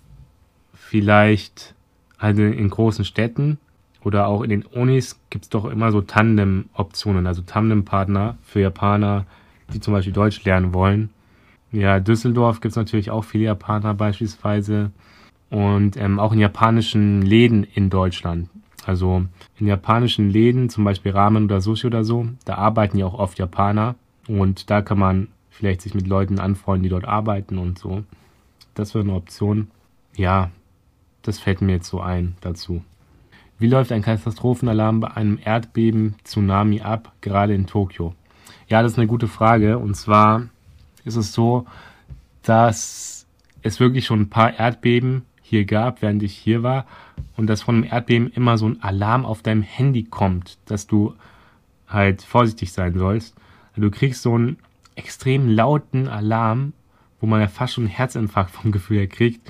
vielleicht 0.75 1.75
also 2.16 2.42
in 2.42 2.70
großen 2.70 3.04
Städten 3.04 3.58
oder 4.02 4.28
auch 4.28 4.42
in 4.42 4.49
den 4.49 4.62
Unis 4.64 5.20
gibt 5.28 5.44
es 5.44 5.49
doch 5.50 5.66
immer 5.66 5.92
so 5.92 6.00
Tandem-Optionen, 6.00 7.26
also 7.26 7.42
Tandem-Partner 7.42 8.38
für 8.44 8.61
Japaner, 8.61 9.26
die 9.75 9.80
zum 9.80 9.92
Beispiel 9.92 10.14
Deutsch 10.14 10.42
lernen 10.44 10.73
wollen. 10.73 11.11
Ja, 11.76 12.00
Düsseldorf 12.00 12.62
gibt 12.62 12.73
es 12.73 12.76
natürlich 12.76 13.11
auch 13.11 13.25
viele 13.25 13.45
Japaner 13.45 13.92
beispielsweise 13.92 14.92
und 15.50 15.99
ähm, 15.99 16.18
auch 16.18 16.33
in 16.33 16.38
japanischen 16.38 17.21
Läden 17.21 17.64
in 17.64 17.90
Deutschland. 17.90 18.49
Also 18.87 19.26
in 19.59 19.66
japanischen 19.66 20.30
Läden, 20.30 20.71
zum 20.71 20.85
Beispiel 20.85 21.12
Ramen 21.12 21.45
oder 21.45 21.61
Sushi 21.61 21.87
oder 21.87 22.02
so, 22.02 22.28
da 22.47 22.54
arbeiten 22.54 22.97
ja 22.97 23.04
auch 23.04 23.18
oft 23.18 23.38
Japaner 23.38 23.95
und 24.27 24.70
da 24.70 24.81
kann 24.81 24.98
man 24.98 25.29
vielleicht 25.50 25.83
sich 25.83 25.92
mit 25.92 26.07
Leuten 26.07 26.38
anfreunden, 26.38 26.85
die 26.85 26.88
dort 26.88 27.05
arbeiten 27.05 27.59
und 27.59 27.79
so. 27.79 28.05
Das 28.72 28.94
wäre 28.94 29.05
eine 29.05 29.12
Option. 29.12 29.70
Ja, 30.16 30.50
das 31.20 31.38
fällt 31.40 31.61
mir 31.61 31.72
jetzt 31.72 31.88
so 31.88 32.00
ein 32.00 32.37
dazu. 32.40 32.83
Wie 33.59 33.68
läuft 33.68 33.92
ein 33.92 34.00
Katastrophenalarm 34.00 35.00
bei 35.00 35.11
einem 35.11 35.38
Erdbeben, 35.44 36.14
Tsunami 36.24 36.81
ab, 36.81 37.12
gerade 37.20 37.53
in 37.53 37.66
Tokio? 37.66 38.14
Ja, 38.66 38.83
das 38.83 38.92
ist 38.92 38.98
eine 38.98 39.09
gute 39.09 39.29
Frage. 39.29 39.79
Und 39.79 39.94
zwar 39.94 40.48
ist 41.07 41.16
es 41.16 41.33
so, 41.33 41.66
dass 42.42 43.27
es 43.62 43.81
wirklich 43.81 44.05
schon 44.05 44.23
ein 44.23 44.31
paar 44.31 44.59
Erdbeben 44.59 45.23
hier 45.42 45.64
gab, 45.64 46.03
während 46.03 46.23
ich 46.23 46.37
hier 46.37 46.62
war. 46.62 46.87
Und 47.37 47.47
dass 47.47 47.62
von 47.62 47.77
einem 47.77 47.85
Erdbeben 47.85 48.31
immer 48.33 48.59
so 48.59 48.69
ein 48.69 48.83
Alarm 48.83 49.25
auf 49.25 49.42
deinem 49.42 49.62
Handy 49.62 50.05
kommt, 50.05 50.59
dass 50.66 50.87
du 50.87 51.14
halt 51.88 52.23
vorsichtig 52.23 52.73
sein 52.73 52.99
sollst. 52.99 53.35
Du 53.77 53.90
kriegst 53.90 54.23
so 54.23 54.35
einen 54.35 54.59
extrem 54.97 55.49
lauten 55.49 56.09
Alarm, 56.09 56.73
wo 57.21 57.27
man 57.27 57.40
ja 57.40 57.49
fast 57.49 57.75
schon 57.75 57.85
einen 57.85 57.92
Herzinfarkt 57.92 58.51
vom 58.51 58.73
Gefühl 58.73 58.99
her 58.99 59.07
kriegt. 59.07 59.40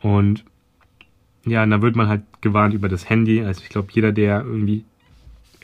Und 0.00 0.44
ja, 1.46 1.62
und 1.62 1.70
da 1.70 1.80
wird 1.80 1.96
man 1.96 2.08
halt 2.08 2.22
gewarnt 2.40 2.74
über 2.74 2.88
das 2.88 3.08
Handy. 3.08 3.42
Also 3.42 3.62
ich 3.62 3.70
glaube, 3.70 3.88
jeder, 3.92 4.12
der 4.12 4.42
irgendwie 4.42 4.84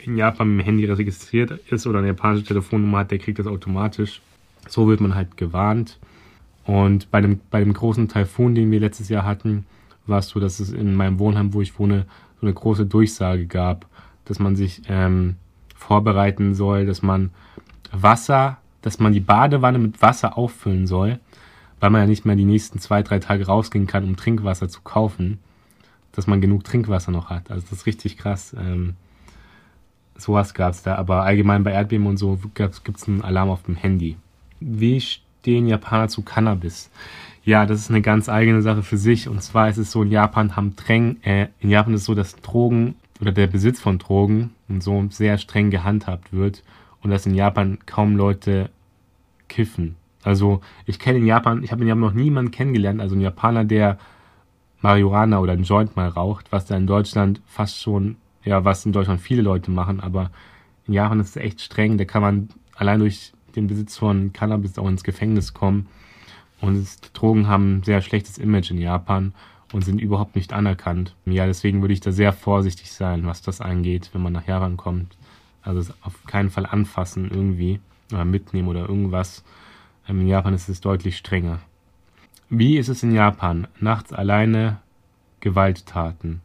in 0.03 0.17
Japan 0.17 0.55
mit 0.55 0.63
dem 0.63 0.65
Handy 0.65 0.85
registriert 0.85 1.51
ist 1.69 1.85
oder 1.85 1.99
eine 1.99 2.07
japanische 2.07 2.45
Telefonnummer 2.45 2.99
hat, 2.99 3.11
der 3.11 3.19
kriegt 3.19 3.39
das 3.39 3.47
automatisch. 3.47 4.21
So 4.67 4.87
wird 4.87 5.01
man 5.01 5.15
halt 5.15 5.37
gewarnt. 5.37 5.99
Und 6.65 7.09
bei 7.11 7.21
dem, 7.21 7.39
bei 7.49 7.59
dem 7.59 7.73
großen 7.73 8.07
Taifun, 8.07 8.55
den 8.55 8.71
wir 8.71 8.79
letztes 8.79 9.09
Jahr 9.09 9.23
hatten, 9.23 9.65
war 10.05 10.19
es 10.19 10.29
so, 10.29 10.39
dass 10.39 10.59
es 10.59 10.71
in 10.71 10.95
meinem 10.95 11.19
Wohnheim, 11.19 11.53
wo 11.53 11.61
ich 11.61 11.77
wohne, 11.79 12.05
so 12.39 12.45
eine 12.45 12.53
große 12.53 12.85
Durchsage 12.85 13.47
gab, 13.47 13.87
dass 14.25 14.39
man 14.39 14.55
sich 14.55 14.83
ähm, 14.87 15.37
vorbereiten 15.75 16.53
soll, 16.53 16.85
dass 16.85 17.01
man 17.01 17.31
Wasser, 17.91 18.57
dass 18.81 18.99
man 18.99 19.13
die 19.13 19.21
Badewanne 19.21 19.79
mit 19.79 20.01
Wasser 20.01 20.37
auffüllen 20.37 20.85
soll, 20.85 21.19
weil 21.79 21.89
man 21.89 22.01
ja 22.01 22.07
nicht 22.07 22.25
mehr 22.25 22.35
die 22.35 22.45
nächsten 22.45 22.79
zwei, 22.79 23.01
drei 23.01 23.19
Tage 23.19 23.47
rausgehen 23.47 23.87
kann, 23.87 24.03
um 24.03 24.15
Trinkwasser 24.15 24.69
zu 24.69 24.81
kaufen 24.81 25.39
dass 26.17 26.25
man 26.25 26.41
genug 26.41 26.63
Trinkwasser 26.63 27.11
noch 27.11 27.29
hat. 27.29 27.51
Also 27.51 27.67
das 27.69 27.79
ist 27.79 27.85
richtig 27.85 28.17
krass. 28.17 28.55
Ähm, 28.59 28.95
sowas 30.15 30.55
gab 30.55 30.73
es 30.73 30.81
da, 30.81 30.95
aber 30.95 31.21
allgemein 31.21 31.63
bei 31.63 31.71
Erdbeben 31.71 32.07
und 32.07 32.17
so 32.17 32.39
gibt 32.53 32.97
es 32.97 33.07
einen 33.07 33.21
Alarm 33.21 33.51
auf 33.51 33.61
dem 33.61 33.75
Handy. 33.75 34.17
Wie 34.59 34.99
stehen 35.01 35.67
Japaner 35.67 36.07
zu 36.07 36.21
Cannabis? 36.21 36.89
Ja, 37.43 37.65
das 37.65 37.79
ist 37.79 37.89
eine 37.89 38.01
ganz 38.01 38.27
eigene 38.27 38.61
Sache 38.61 38.83
für 38.83 38.97
sich. 38.97 39.29
Und 39.29 39.41
zwar 39.41 39.69
ist 39.69 39.77
es 39.77 39.91
so, 39.91 40.03
in 40.03 40.11
Japan 40.11 40.55
haben 40.55 40.75
Drängen, 40.75 41.23
äh, 41.23 41.47
in 41.59 41.69
Japan 41.69 41.93
ist 41.93 42.01
es 42.01 42.05
so, 42.05 42.15
dass 42.15 42.35
Drogen 42.35 42.95
oder 43.21 43.31
der 43.31 43.47
Besitz 43.47 43.79
von 43.79 43.99
Drogen 43.99 44.51
und 44.67 44.83
so 44.83 45.05
sehr 45.09 45.37
streng 45.37 45.69
gehandhabt 45.69 46.33
wird 46.33 46.63
und 47.01 47.09
dass 47.09 47.25
in 47.25 47.35
Japan 47.35 47.79
kaum 47.85 48.15
Leute 48.15 48.69
kiffen. 49.47 49.95
Also 50.23 50.61
ich 50.85 50.99
kenne 50.99 51.19
in 51.19 51.25
Japan, 51.25 51.63
ich 51.63 51.71
habe 51.71 51.81
in 51.83 51.87
Japan 51.87 52.01
noch 52.01 52.13
niemanden 52.13 52.51
kennengelernt, 52.51 52.99
also 52.99 53.15
ein 53.15 53.21
Japaner, 53.21 53.63
der 53.63 53.97
Marihuana 54.81 55.39
oder 55.39 55.53
ein 55.53 55.63
Joint 55.63 55.95
mal 55.95 56.09
raucht, 56.09 56.51
was 56.51 56.65
da 56.65 56.75
in 56.75 56.85
Deutschland 56.85 57.41
fast 57.45 57.81
schon, 57.81 58.17
ja, 58.43 58.65
was 58.65 58.85
in 58.85 58.91
Deutschland 58.91 59.21
viele 59.21 59.41
Leute 59.41 59.71
machen, 59.71 59.99
aber 59.99 60.31
in 60.85 60.93
Japan 60.93 61.19
ist 61.19 61.29
es 61.29 61.35
echt 61.37 61.61
streng. 61.61 61.97
Da 61.97 62.05
kann 62.05 62.21
man 62.21 62.49
allein 62.75 62.99
durch 62.99 63.33
den 63.57 63.67
Besitz 63.67 63.97
von 63.97 64.31
Cannabis 64.31 64.77
auch 64.77 64.87
ins 64.87 65.03
Gefängnis 65.03 65.53
kommen. 65.53 65.87
Und 66.61 66.87
Drogen 67.13 67.47
haben 67.47 67.77
ein 67.77 67.83
sehr 67.83 68.01
schlechtes 68.01 68.37
Image 68.37 68.71
in 68.71 68.79
Japan 68.79 69.33
und 69.73 69.83
sind 69.83 69.99
überhaupt 69.99 70.35
nicht 70.35 70.53
anerkannt. 70.53 71.15
Ja, 71.25 71.45
deswegen 71.45 71.81
würde 71.81 71.93
ich 71.93 71.99
da 71.99 72.11
sehr 72.11 72.33
vorsichtig 72.33 72.91
sein, 72.91 73.25
was 73.25 73.41
das 73.41 73.61
angeht, 73.61 74.09
wenn 74.13 74.21
man 74.21 74.33
nach 74.33 74.47
Japan 74.47 74.77
kommt. 74.77 75.17
Also 75.61 75.93
auf 76.01 76.23
keinen 76.25 76.49
Fall 76.49 76.65
anfassen 76.65 77.29
irgendwie 77.29 77.81
oder 78.11 78.25
mitnehmen 78.25 78.69
oder 78.69 78.87
irgendwas. 78.87 79.43
Ähm, 80.07 80.21
in 80.21 80.27
Japan 80.27 80.53
ist 80.53 80.69
es 80.69 80.79
deutlich 80.81 81.17
strenger. 81.17 81.59
Wie 82.49 82.77
ist 82.77 82.87
es 82.87 83.03
in 83.03 83.13
Japan? 83.13 83.67
Nachts 83.79 84.13
alleine 84.13 84.79
Gewalttaten. 85.41 86.41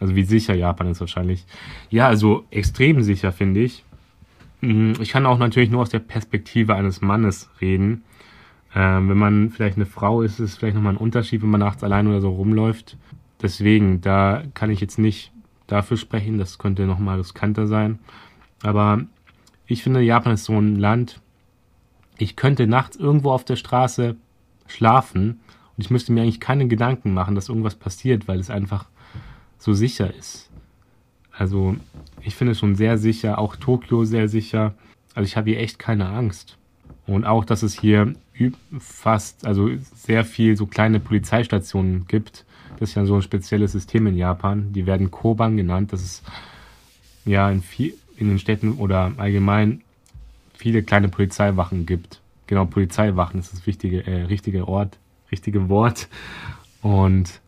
Also 0.00 0.14
wie 0.14 0.24
sicher 0.24 0.54
Japan 0.54 0.90
ist 0.90 1.00
wahrscheinlich. 1.00 1.46
Ja, 1.88 2.08
also 2.08 2.44
extrem 2.50 3.02
sicher 3.02 3.32
finde 3.32 3.60
ich. 3.60 3.84
Mhm, 4.66 4.94
ich 5.00 5.10
kann 5.10 5.26
auch 5.26 5.38
natürlich 5.38 5.70
nur 5.70 5.82
aus 5.82 5.90
der 5.90 6.00
Perspektive 6.00 6.74
eines 6.74 7.00
Mannes 7.00 7.48
reden. 7.60 8.02
Ähm, 8.74 9.08
wenn 9.08 9.16
man 9.16 9.50
vielleicht 9.50 9.76
eine 9.76 9.86
Frau 9.86 10.22
ist, 10.22 10.40
ist 10.40 10.50
es 10.50 10.56
vielleicht 10.56 10.74
nochmal 10.74 10.94
ein 10.94 10.98
Unterschied, 10.98 11.42
wenn 11.42 11.50
man 11.50 11.60
nachts 11.60 11.84
alleine 11.84 12.08
oder 12.08 12.20
so 12.20 12.30
rumläuft. 12.30 12.96
Deswegen, 13.40 14.00
da 14.00 14.42
kann 14.54 14.70
ich 14.70 14.80
jetzt 14.80 14.98
nicht 14.98 15.30
dafür 15.68 15.96
sprechen. 15.96 16.38
Das 16.38 16.58
könnte 16.58 16.84
nochmal 16.84 17.18
riskanter 17.18 17.68
sein. 17.68 18.00
Aber 18.62 19.04
ich 19.68 19.84
finde, 19.84 20.00
Japan 20.00 20.32
ist 20.32 20.44
so 20.44 20.58
ein 20.58 20.76
Land. 20.76 21.20
Ich 22.18 22.34
könnte 22.34 22.66
nachts 22.66 22.96
irgendwo 22.96 23.30
auf 23.30 23.44
der 23.44 23.56
Straße 23.56 24.16
schlafen 24.66 25.40
und 25.76 25.84
ich 25.84 25.90
müsste 25.90 26.12
mir 26.12 26.22
eigentlich 26.22 26.40
keine 26.40 26.66
Gedanken 26.66 27.14
machen, 27.14 27.36
dass 27.36 27.48
irgendwas 27.48 27.76
passiert, 27.76 28.26
weil 28.26 28.40
es 28.40 28.50
einfach 28.50 28.86
so 29.58 29.74
sicher 29.74 30.12
ist. 30.12 30.50
Also 31.38 31.76
ich 32.22 32.34
finde 32.34 32.52
es 32.52 32.58
schon 32.58 32.76
sehr 32.76 32.98
sicher, 32.98 33.38
auch 33.38 33.56
Tokio 33.56 34.04
sehr 34.04 34.28
sicher. 34.28 34.74
Also 35.14 35.26
ich 35.26 35.36
habe 35.36 35.50
hier 35.50 35.60
echt 35.60 35.78
keine 35.78 36.08
Angst. 36.08 36.56
Und 37.06 37.24
auch, 37.24 37.44
dass 37.44 37.62
es 37.62 37.78
hier 37.78 38.14
fast, 38.78 39.46
also 39.46 39.70
sehr 39.94 40.24
viel 40.24 40.56
so 40.56 40.66
kleine 40.66 41.00
Polizeistationen 41.00 42.06
gibt, 42.08 42.44
Das 42.78 42.90
ist 42.90 42.94
ja 42.94 43.06
so 43.06 43.16
ein 43.16 43.22
spezielles 43.22 43.72
System 43.72 44.06
in 44.06 44.16
Japan. 44.16 44.72
Die 44.72 44.86
werden 44.86 45.10
Koban 45.10 45.56
genannt. 45.56 45.92
Das 45.92 46.02
ist 46.02 46.22
ja 47.24 47.50
in, 47.50 47.62
viel, 47.62 47.94
in 48.16 48.28
den 48.28 48.38
Städten 48.38 48.72
oder 48.72 49.12
allgemein 49.16 49.82
viele 50.54 50.82
kleine 50.82 51.08
Polizeiwachen 51.08 51.86
gibt. 51.86 52.20
Genau, 52.46 52.64
Polizeiwachen 52.64 53.40
ist 53.40 53.52
das 53.52 53.66
wichtige, 53.66 54.06
äh, 54.06 54.22
richtige 54.24 54.68
Ort, 54.68 54.98
richtige 55.32 55.68
Wort. 55.68 56.08
Und 56.82 57.40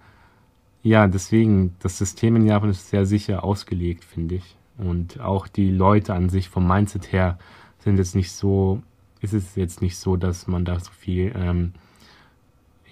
ja, 0.88 1.06
deswegen, 1.06 1.74
das 1.80 1.98
System 1.98 2.34
in 2.36 2.46
Japan 2.46 2.70
ist 2.70 2.88
sehr 2.88 3.04
sicher 3.04 3.44
ausgelegt, 3.44 4.04
finde 4.04 4.36
ich. 4.36 4.56
Und 4.78 5.20
auch 5.20 5.46
die 5.46 5.70
Leute 5.70 6.14
an 6.14 6.30
sich 6.30 6.48
vom 6.48 6.66
Mindset 6.66 7.12
her 7.12 7.38
sind 7.80 7.98
jetzt 7.98 8.14
nicht 8.14 8.32
so, 8.32 8.82
ist 9.20 9.34
es 9.34 9.54
jetzt 9.54 9.82
nicht 9.82 9.98
so, 9.98 10.16
dass 10.16 10.46
man 10.46 10.64
da 10.64 10.80
so 10.80 10.90
viel, 10.90 11.32
ähm, 11.36 11.74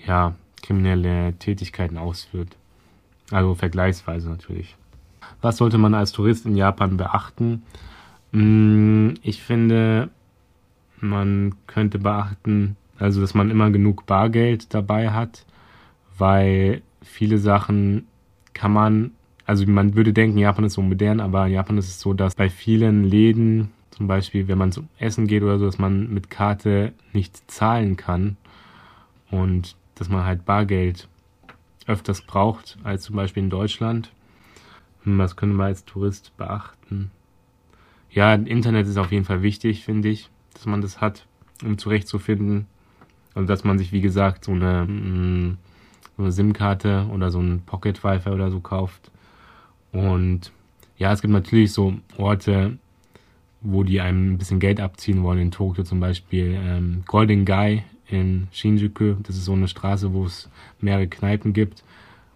ja, 0.06 0.34
kriminelle 0.62 1.32
Tätigkeiten 1.38 1.96
ausführt. 1.96 2.56
Also 3.30 3.54
vergleichsweise 3.54 4.28
natürlich. 4.28 4.76
Was 5.40 5.56
sollte 5.56 5.78
man 5.78 5.94
als 5.94 6.12
Tourist 6.12 6.44
in 6.44 6.54
Japan 6.54 6.98
beachten? 6.98 7.62
Mm, 8.32 9.14
ich 9.22 9.42
finde, 9.42 10.10
man 11.00 11.54
könnte 11.66 11.98
beachten, 11.98 12.76
also 12.98 13.22
dass 13.22 13.32
man 13.32 13.50
immer 13.50 13.70
genug 13.70 14.04
Bargeld 14.04 14.74
dabei 14.74 15.12
hat, 15.12 15.46
weil 16.18 16.82
viele 17.06 17.38
Sachen 17.38 18.06
kann 18.52 18.72
man, 18.72 19.12
also 19.44 19.66
man 19.66 19.94
würde 19.94 20.12
denken, 20.12 20.38
Japan 20.38 20.64
ist 20.64 20.74
so 20.74 20.82
modern, 20.82 21.20
aber 21.20 21.46
in 21.46 21.52
Japan 21.52 21.78
ist 21.78 21.88
es 21.88 22.00
so, 22.00 22.14
dass 22.14 22.34
bei 22.34 22.50
vielen 22.50 23.04
Läden, 23.04 23.70
zum 23.90 24.06
Beispiel 24.06 24.48
wenn 24.48 24.58
man 24.58 24.72
zum 24.72 24.88
Essen 24.98 25.26
geht 25.26 25.42
oder 25.42 25.58
so, 25.58 25.66
dass 25.66 25.78
man 25.78 26.12
mit 26.12 26.30
Karte 26.30 26.92
nicht 27.12 27.50
zahlen 27.50 27.96
kann 27.96 28.36
und 29.30 29.76
dass 29.94 30.08
man 30.08 30.24
halt 30.24 30.44
Bargeld 30.44 31.08
öfters 31.86 32.22
braucht 32.22 32.78
als 32.84 33.04
zum 33.04 33.16
Beispiel 33.16 33.44
in 33.44 33.50
Deutschland. 33.50 34.12
Hm, 35.04 35.18
was 35.18 35.36
können 35.36 35.56
wir 35.56 35.64
als 35.64 35.84
Tourist 35.84 36.36
beachten? 36.36 37.10
Ja, 38.10 38.34
Internet 38.34 38.86
ist 38.86 38.96
auf 38.96 39.12
jeden 39.12 39.24
Fall 39.24 39.42
wichtig, 39.42 39.84
finde 39.84 40.08
ich, 40.08 40.30
dass 40.54 40.66
man 40.66 40.80
das 40.80 41.00
hat, 41.00 41.26
um 41.64 41.78
zurechtzufinden. 41.78 42.66
Also 43.34 43.46
dass 43.46 43.64
man 43.64 43.78
sich, 43.78 43.92
wie 43.92 44.00
gesagt, 44.00 44.44
so 44.44 44.52
eine, 44.52 44.86
hm, 44.86 45.58
eine 46.18 46.32
SIM-Karte 46.32 47.08
oder 47.12 47.30
so 47.30 47.40
ein 47.40 47.62
Pocket-Wi-Fi 47.66 48.30
oder 48.30 48.50
so 48.50 48.60
kauft. 48.60 49.10
Und 49.92 50.52
ja, 50.98 51.12
es 51.12 51.20
gibt 51.20 51.32
natürlich 51.32 51.72
so 51.72 51.94
Orte, 52.16 52.78
wo 53.60 53.82
die 53.82 54.00
einem 54.00 54.32
ein 54.32 54.38
bisschen 54.38 54.60
Geld 54.60 54.80
abziehen 54.80 55.22
wollen. 55.22 55.38
In 55.38 55.50
Tokio 55.50 55.84
zum 55.84 56.00
Beispiel 56.00 56.58
ähm, 56.58 57.02
Golden 57.06 57.44
Guy 57.44 57.84
in 58.08 58.48
Shinjuku. 58.52 59.16
Das 59.22 59.36
ist 59.36 59.44
so 59.44 59.52
eine 59.52 59.68
Straße, 59.68 60.12
wo 60.12 60.24
es 60.24 60.48
mehrere 60.80 61.08
Kneipen 61.08 61.52
gibt. 61.52 61.84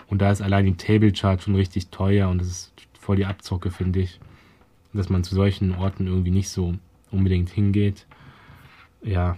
Und 0.08 0.20
da 0.20 0.30
ist 0.30 0.42
allein 0.42 0.66
die 0.66 0.76
Table 0.76 1.12
Chart 1.12 1.40
schon 1.40 1.54
richtig 1.54 1.88
teuer 1.88 2.28
und 2.28 2.40
das 2.40 2.48
ist 2.48 2.72
voll 2.98 3.16
die 3.16 3.26
Abzocke, 3.26 3.70
finde 3.70 4.00
ich. 4.00 4.18
Dass 4.92 5.08
man 5.08 5.22
zu 5.22 5.34
solchen 5.36 5.74
Orten 5.76 6.08
irgendwie 6.08 6.32
nicht 6.32 6.48
so 6.48 6.74
unbedingt 7.12 7.50
hingeht. 7.50 8.06
Ja, 9.02 9.36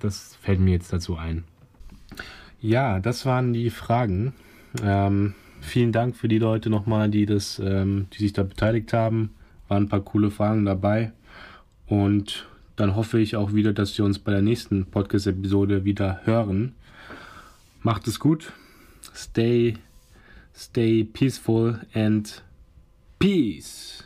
das 0.00 0.36
fällt 0.42 0.60
mir 0.60 0.72
jetzt 0.72 0.92
dazu 0.92 1.16
ein. 1.16 1.44
Ja, 2.64 2.98
das 2.98 3.26
waren 3.26 3.52
die 3.52 3.68
Fragen. 3.68 4.32
Ähm, 4.82 5.34
vielen 5.60 5.92
Dank 5.92 6.16
für 6.16 6.28
die 6.28 6.38
Leute 6.38 6.70
nochmal, 6.70 7.10
die 7.10 7.26
das, 7.26 7.58
ähm, 7.58 8.06
die 8.14 8.20
sich 8.20 8.32
da 8.32 8.42
beteiligt 8.42 8.94
haben. 8.94 9.34
Waren 9.68 9.82
ein 9.82 9.88
paar 9.90 10.00
coole 10.00 10.30
Fragen 10.30 10.64
dabei. 10.64 11.12
Und 11.86 12.48
dann 12.76 12.96
hoffe 12.96 13.20
ich 13.20 13.36
auch 13.36 13.52
wieder, 13.52 13.74
dass 13.74 13.98
wir 13.98 14.06
uns 14.06 14.18
bei 14.18 14.32
der 14.32 14.40
nächsten 14.40 14.86
Podcast-Episode 14.86 15.84
wieder 15.84 16.22
hören. 16.24 16.74
Macht 17.82 18.08
es 18.08 18.18
gut. 18.18 18.50
Stay, 19.14 19.76
stay 20.56 21.04
peaceful 21.04 21.80
and 21.92 22.42
peace. 23.18 24.03